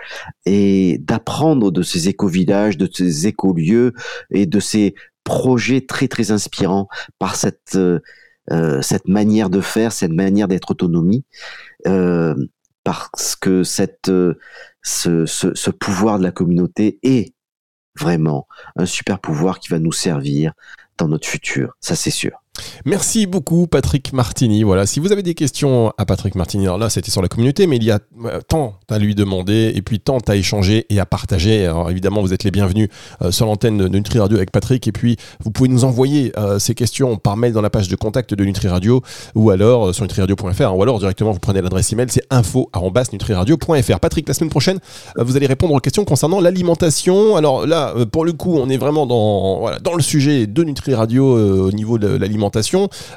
et 0.46 0.98
d'apprendre 1.00 1.72
de 1.72 1.82
ces 1.82 2.10
éco-villages, 2.10 2.78
de 2.78 2.90
ces 2.92 3.28
éco-lieux 3.28 3.94
et 4.32 4.46
de 4.46 4.60
ces 4.60 4.96
projets 5.24 5.82
très 5.82 6.08
très 6.08 6.32
inspirants 6.32 6.88
par 7.20 7.36
cette 7.36 7.76
euh, 7.76 8.00
euh, 8.52 8.82
cette 8.82 9.10
manière 9.10 9.50
de 9.50 9.60
faire, 9.60 9.92
cette 9.92 10.14
manière 10.14 10.48
d'être 10.48 10.72
autonomie, 10.72 11.26
euh, 11.86 12.34
parce 12.86 13.36
que 13.36 13.64
cette 13.64 14.10
ce, 14.84 15.26
ce 15.26 15.70
pouvoir 15.70 16.18
de 16.18 16.24
la 16.24 16.32
communauté 16.32 16.98
est 17.04 17.34
vraiment 18.00 18.48
un 18.78 18.86
super 18.86 19.20
pouvoir 19.20 19.60
qui 19.60 19.68
va 19.68 19.80
nous 19.80 19.92
servir 19.92 20.54
dans 20.98 21.10
notre 21.10 21.28
futur, 21.28 21.76
ça 21.82 21.96
c'est 21.98 22.12
sûr. 22.12 22.42
Merci 22.86 23.26
beaucoup 23.28 23.68
Patrick 23.68 24.14
Martini. 24.14 24.64
Voilà, 24.64 24.86
si 24.86 25.00
vous 25.00 25.12
avez 25.12 25.24
des 25.24 25.34
questions 25.34 25.94
à 25.98 26.06
Patrick 26.06 26.36
Martini, 26.36 26.66
alors 26.66 26.78
là 26.78 26.90
c'était 26.90 27.12
sur 27.12 27.22
la 27.22 27.28
communauté, 27.28 27.68
mais 27.68 27.78
il 27.78 27.84
y 27.84 27.92
a 27.92 28.00
euh, 28.26 28.40
tant 28.48 28.76
à 28.90 29.00
lui 29.00 29.16
demander 29.16 29.72
et 29.76 29.82
puis 29.82 30.00
tant 30.00 30.20
à 30.28 30.36
échanger 30.36 30.86
et 30.90 31.00
à 31.00 31.06
partager. 31.06 31.66
Alors 31.66 31.90
évidemment, 31.92 32.22
vous 32.22 32.34
êtes 32.34 32.44
les 32.44 32.52
bienvenus 32.52 32.90
euh, 33.22 33.32
sur 33.32 33.46
l'antenne 33.46 33.78
de 33.78 33.88
Nutri 33.88 34.20
Radio 34.20 34.38
avec 34.38 34.52
Patrick 34.52 34.88
et 34.88 34.92
puis 34.92 35.18
vous 35.44 35.52
pouvez 35.52 35.70
nous 35.70 35.84
envoyer 35.84 36.32
euh, 36.38 36.60
ces 36.60 36.76
questions 36.76 37.18
par 37.18 37.38
mail 37.38 37.54
dans 37.54 37.62
la 37.62 37.70
page 37.70 37.88
de 37.88 37.96
contact 37.96 38.34
de 38.34 38.46
Nutri 38.46 38.68
Radio 38.68 39.02
ou 39.36 39.50
alors 39.50 39.94
sur 39.94 40.04
nutriradio.fr 40.04 40.76
ou 40.76 40.82
alors 40.82 41.00
directement 41.00 41.32
vous 41.32 41.40
prenez 41.40 41.62
l'adresse 41.62 41.92
email, 41.94 42.08
c'est 42.10 42.26
info@nutriradio.fr. 42.30 44.00
Patrick, 44.00 44.28
la 44.28 44.34
semaine 44.34 44.50
prochaine, 44.50 44.80
vous 45.18 45.36
allez 45.36 45.48
répondre 45.48 45.74
aux 45.74 45.80
questions 45.80 46.06
concernant 46.06 46.40
l'alimentation. 46.40 47.36
Alors 47.36 47.66
là, 47.66 47.94
pour 48.12 48.26
le 48.26 48.34
coup, 48.34 48.58
on 48.58 48.70
est 48.70 48.78
vraiment 48.78 49.06
dans 49.06 49.70
dans 49.82 49.94
le 49.94 50.02
sujet 50.02 50.48
de 50.48 50.64
Nutri 50.64 50.94
Radio 50.94 51.26
au 51.68 51.72
niveau 51.72 51.98
de 51.98 52.08
l'alimentation 52.08 52.47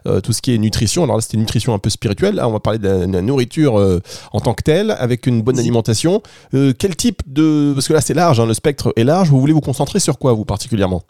euh, 0.06 0.20
tout 0.20 0.32
ce 0.32 0.42
qui 0.42 0.54
est 0.54 0.58
nutrition. 0.58 1.04
Alors 1.04 1.16
là, 1.16 1.22
c'était 1.22 1.34
une 1.34 1.40
nutrition 1.40 1.74
un 1.74 1.78
peu 1.78 1.90
spirituelle. 1.90 2.36
Là, 2.36 2.48
on 2.48 2.52
va 2.52 2.60
parler 2.60 2.78
de 2.78 2.88
la, 2.88 3.22
nourriture 3.22 3.78
euh, 3.78 4.00
en 4.32 4.40
tant 4.40 4.54
que 4.54 4.62
telle, 4.62 4.90
avec 4.92 5.26
une 5.26 5.42
bonne 5.42 5.58
alimentation. 5.58 6.22
Euh, 6.54 6.72
quel 6.76 6.96
type 6.96 7.22
de... 7.26 7.72
Parce 7.74 7.88
que 7.88 7.92
là, 7.92 8.00
c'est 8.00 8.14
large, 8.14 8.40
hein, 8.40 8.46
le 8.46 8.54
spectre 8.54 8.92
est 8.96 9.04
large. 9.04 9.28
Vous 9.28 9.40
voulez 9.40 9.52
vous 9.52 9.60
concentrer 9.60 10.00
sur 10.00 10.18
quoi, 10.18 10.32
vous, 10.32 10.44
particulièrement? 10.44 11.02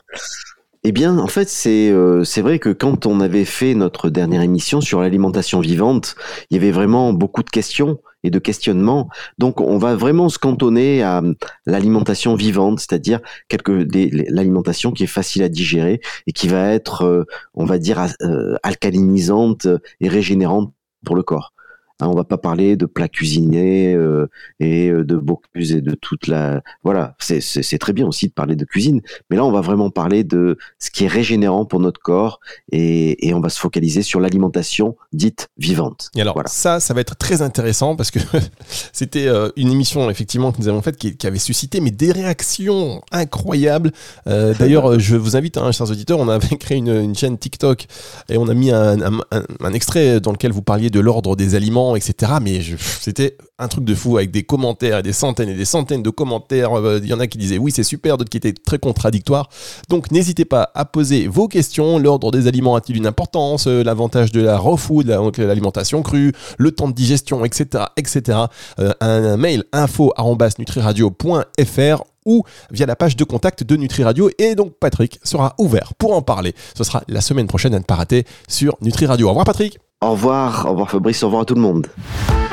Eh 0.83 0.93
bien, 0.93 1.19
en 1.19 1.27
fait, 1.27 1.49
c'est 1.51 1.93
c'est 2.25 2.41
vrai 2.41 2.59
que 2.59 2.71
quand 2.71 3.05
on 3.05 3.21
avait 3.21 3.45
fait 3.45 3.75
notre 3.75 4.09
dernière 4.09 4.41
émission 4.41 4.81
sur 4.81 5.03
l'alimentation 5.03 5.61
vivante, 5.61 6.15
il 6.51 6.57
y 6.57 6.61
avait 6.61 6.71
vraiment 6.71 7.13
beaucoup 7.13 7.43
de 7.43 7.51
questions 7.51 7.99
et 8.23 8.31
de 8.31 8.39
questionnement. 8.39 9.09
Donc, 9.39 9.61
on 9.61 9.79
va 9.79 9.97
vraiment 9.97 10.29
se 10.29 10.39
cantonner 10.39 11.03
à 11.03 11.23
l'alimentation 11.67 12.35
vivante, 12.35 12.81
c'est-à-dire 12.81 13.21
quelque 13.49 13.87
l'alimentation 14.31 14.93
qui 14.93 15.05
est 15.05 15.09
facile 15.09 15.43
à 15.43 15.49
digérer 15.49 16.01
et 16.27 16.33
qui 16.33 16.49
va 16.49 16.69
être, 16.69 17.03
euh, 17.03 17.25
on 17.55 17.65
va 17.65 17.79
dire, 17.79 18.07
euh, 18.23 18.57
alcalinisante 18.63 19.67
et 20.01 20.09
régénérante 20.09 20.73
pour 21.05 21.17
le 21.17 21.23
corps. 21.23 21.53
Hein, 22.01 22.09
on 22.09 22.15
va 22.15 22.25
pas 22.25 22.39
parler 22.39 22.77
de 22.77 22.87
plats 22.87 23.09
cuisinés 23.09 23.95
euh, 23.95 24.29
et 24.59 24.89
euh, 24.89 25.05
de 25.05 25.17
Bocuse 25.17 25.73
et 25.73 25.81
de 25.81 25.95
toute 25.95 26.27
la. 26.27 26.63
Voilà, 26.85 27.15
c'est 27.19 27.79
très 27.79 27.93
bien 27.93 28.07
aussi 28.07 28.29
de 28.29 28.33
parler 28.33 28.57
de 28.57 28.65
cuisine, 28.65 29.01
mais 29.29 29.37
là 29.37 29.45
on 29.45 29.53
va 29.53 29.61
vraiment 29.61 29.91
parler 29.91 30.25
de 30.25 30.57
ce 30.79 30.91
qui 30.91 31.05
est 31.05 31.09
régénérant 31.09 31.65
pour 31.65 31.81
notre 31.81 32.01
corps 32.01 32.41
et, 32.73 33.29
et 33.29 33.35
on 33.35 33.41
va 33.41 33.49
se 33.49 33.61
focaliser 33.61 34.03
sur 34.03 34.21
l'alimentation 34.21 34.97
dite 35.13 35.49
vivante. 35.59 36.11
Et 36.15 36.21
alors 36.21 36.35
voilà. 36.35 36.49
ça, 36.49 36.81
ça 36.81 36.95
va 36.95 37.01
être 37.01 37.17
très 37.17 37.43
intéressant 37.43 37.97
parce 37.97 38.11
que 38.11 38.19
c'était 38.93 39.27
euh, 39.27 39.51
une 39.57 39.71
émission 39.71 40.09
effectivement 40.11 40.53
que 40.53 40.59
nous 40.59 40.69
avons 40.69 40.83
faite 40.83 40.97
qui, 40.97 41.17
qui, 41.17 41.27
avait 41.27 41.39
suscité 41.39 41.81
mais 41.81 41.91
des 41.91 42.13
réactions 42.13 43.03
incroyables. 43.13 43.93
Euh, 44.27 44.55
D'ailleurs, 44.59 44.99
je 44.99 45.17
vous 45.17 45.37
invite, 45.37 45.57
hein, 45.57 45.73
chers 45.73 45.91
auditeurs, 45.91 46.19
on 46.19 46.29
avait 46.29 46.57
créé 46.59 46.79
une, 46.79 46.89
une, 46.89 47.15
chaîne 47.15 47.39
TikTok 47.39 47.87
et 48.29 48.39
on 48.39 48.49
a 48.49 48.55
mis 48.55 48.71
un, 48.71 49.01
un, 49.01 49.21
un, 49.31 49.43
un 49.61 49.73
extrait 49.73 50.21
dans 50.21 50.33
lequel 50.33 50.53
vous 50.53 50.63
parliez 50.63 50.91
de 50.91 51.01
l'ordre 51.01 51.37
des 51.37 51.55
aliments 51.55 51.90
etc. 51.97 52.33
Mais 52.43 52.61
c'était 53.01 53.37
un 53.59 53.69
truc 53.69 53.85
de 53.85 53.95
fou 53.95 54.17
avec 54.17 54.31
des 54.31 54.43
commentaires 54.43 54.99
et 54.99 55.03
des 55.03 55.13
centaines 55.13 55.49
et 55.49 55.55
des 55.55 55.65
centaines 55.65 56.03
de 56.03 56.11
commentaires. 56.11 56.79
Euh, 56.79 57.01
il 57.03 57.09
y 57.09 57.15
en 57.15 57.21
a 57.21 57.27
qui 57.27 57.39
disaient 57.39 57.59
oui, 57.59 57.73
c'est 57.73 57.83
super, 57.83 58.17
d'autres 58.17 58.31
qui 58.31 58.39
étaient 58.39 58.53
très 58.53 58.79
contradictoires. 58.79 59.49
Donc 59.89 60.11
n'hésitez 60.11 60.45
pas 60.45 60.71
à 60.75 60.85
poser 60.85 61.29
vos 61.29 61.49
questions. 61.49 61.99
L'ordre 61.99 62.31
des 62.31 62.47
aliments 62.47 62.75
a-t-il 62.75 62.97
une 62.97 63.07
importance 63.07 63.67
euh, 63.67 63.83
L'avantage 63.83 64.33
de 64.33 64.41
la 64.41 64.59
raw 64.59 64.77
food, 64.77 65.07
l'alimentation 65.39 66.03
crue, 66.03 66.33
le 66.59 66.73
temps 66.73 66.89
de 66.89 66.95
digestion, 66.95 67.45
etc. 67.45 67.85
etc. 67.97 68.39
Euh, 68.79 68.93
un, 69.01 69.37
mail 69.37 69.65
info.nutriradio.fr 69.73 72.05
ou 72.27 72.45
via 72.71 72.85
la 72.87 72.97
page 72.97 73.17
de 73.17 73.25
contact 73.25 73.65
de 73.65 73.77
Nutri 73.77 74.05
Radio. 74.05 74.31
Et 74.39 74.55
donc 74.55 74.75
Patrick 74.79 75.19
sera 75.25 75.55
ouvert 75.59 75.95
pour 75.99 76.15
en 76.15 76.23
parler. 76.23 76.55
Ce 76.75 76.85
sera 76.85 77.03
la 77.09 77.21
semaine 77.21 77.47
prochaine 77.47 77.75
à 77.75 77.79
ne 77.79 77.85
pas 77.85 77.97
rater 77.97 78.25
sur 78.49 78.77
Nutri 78.81 79.07
Radio. 79.07 79.27
Au 79.27 79.31
revoir 79.31 79.47
Patrick 79.47 79.79
au 80.03 80.13
revoir, 80.13 80.65
au 80.67 80.71
revoir 80.71 80.91
Fabrice, 80.91 81.23
au 81.23 81.27
revoir 81.27 81.43
à 81.43 81.45
tout 81.45 81.55
le 81.55 81.61
monde. 81.61 81.87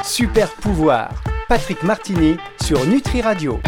Super 0.03 0.49
pouvoir, 0.55 1.10
Patrick 1.47 1.81
Martini 1.83 2.36
sur 2.62 2.86
Nutri 2.86 3.21
Radio. 3.21 3.60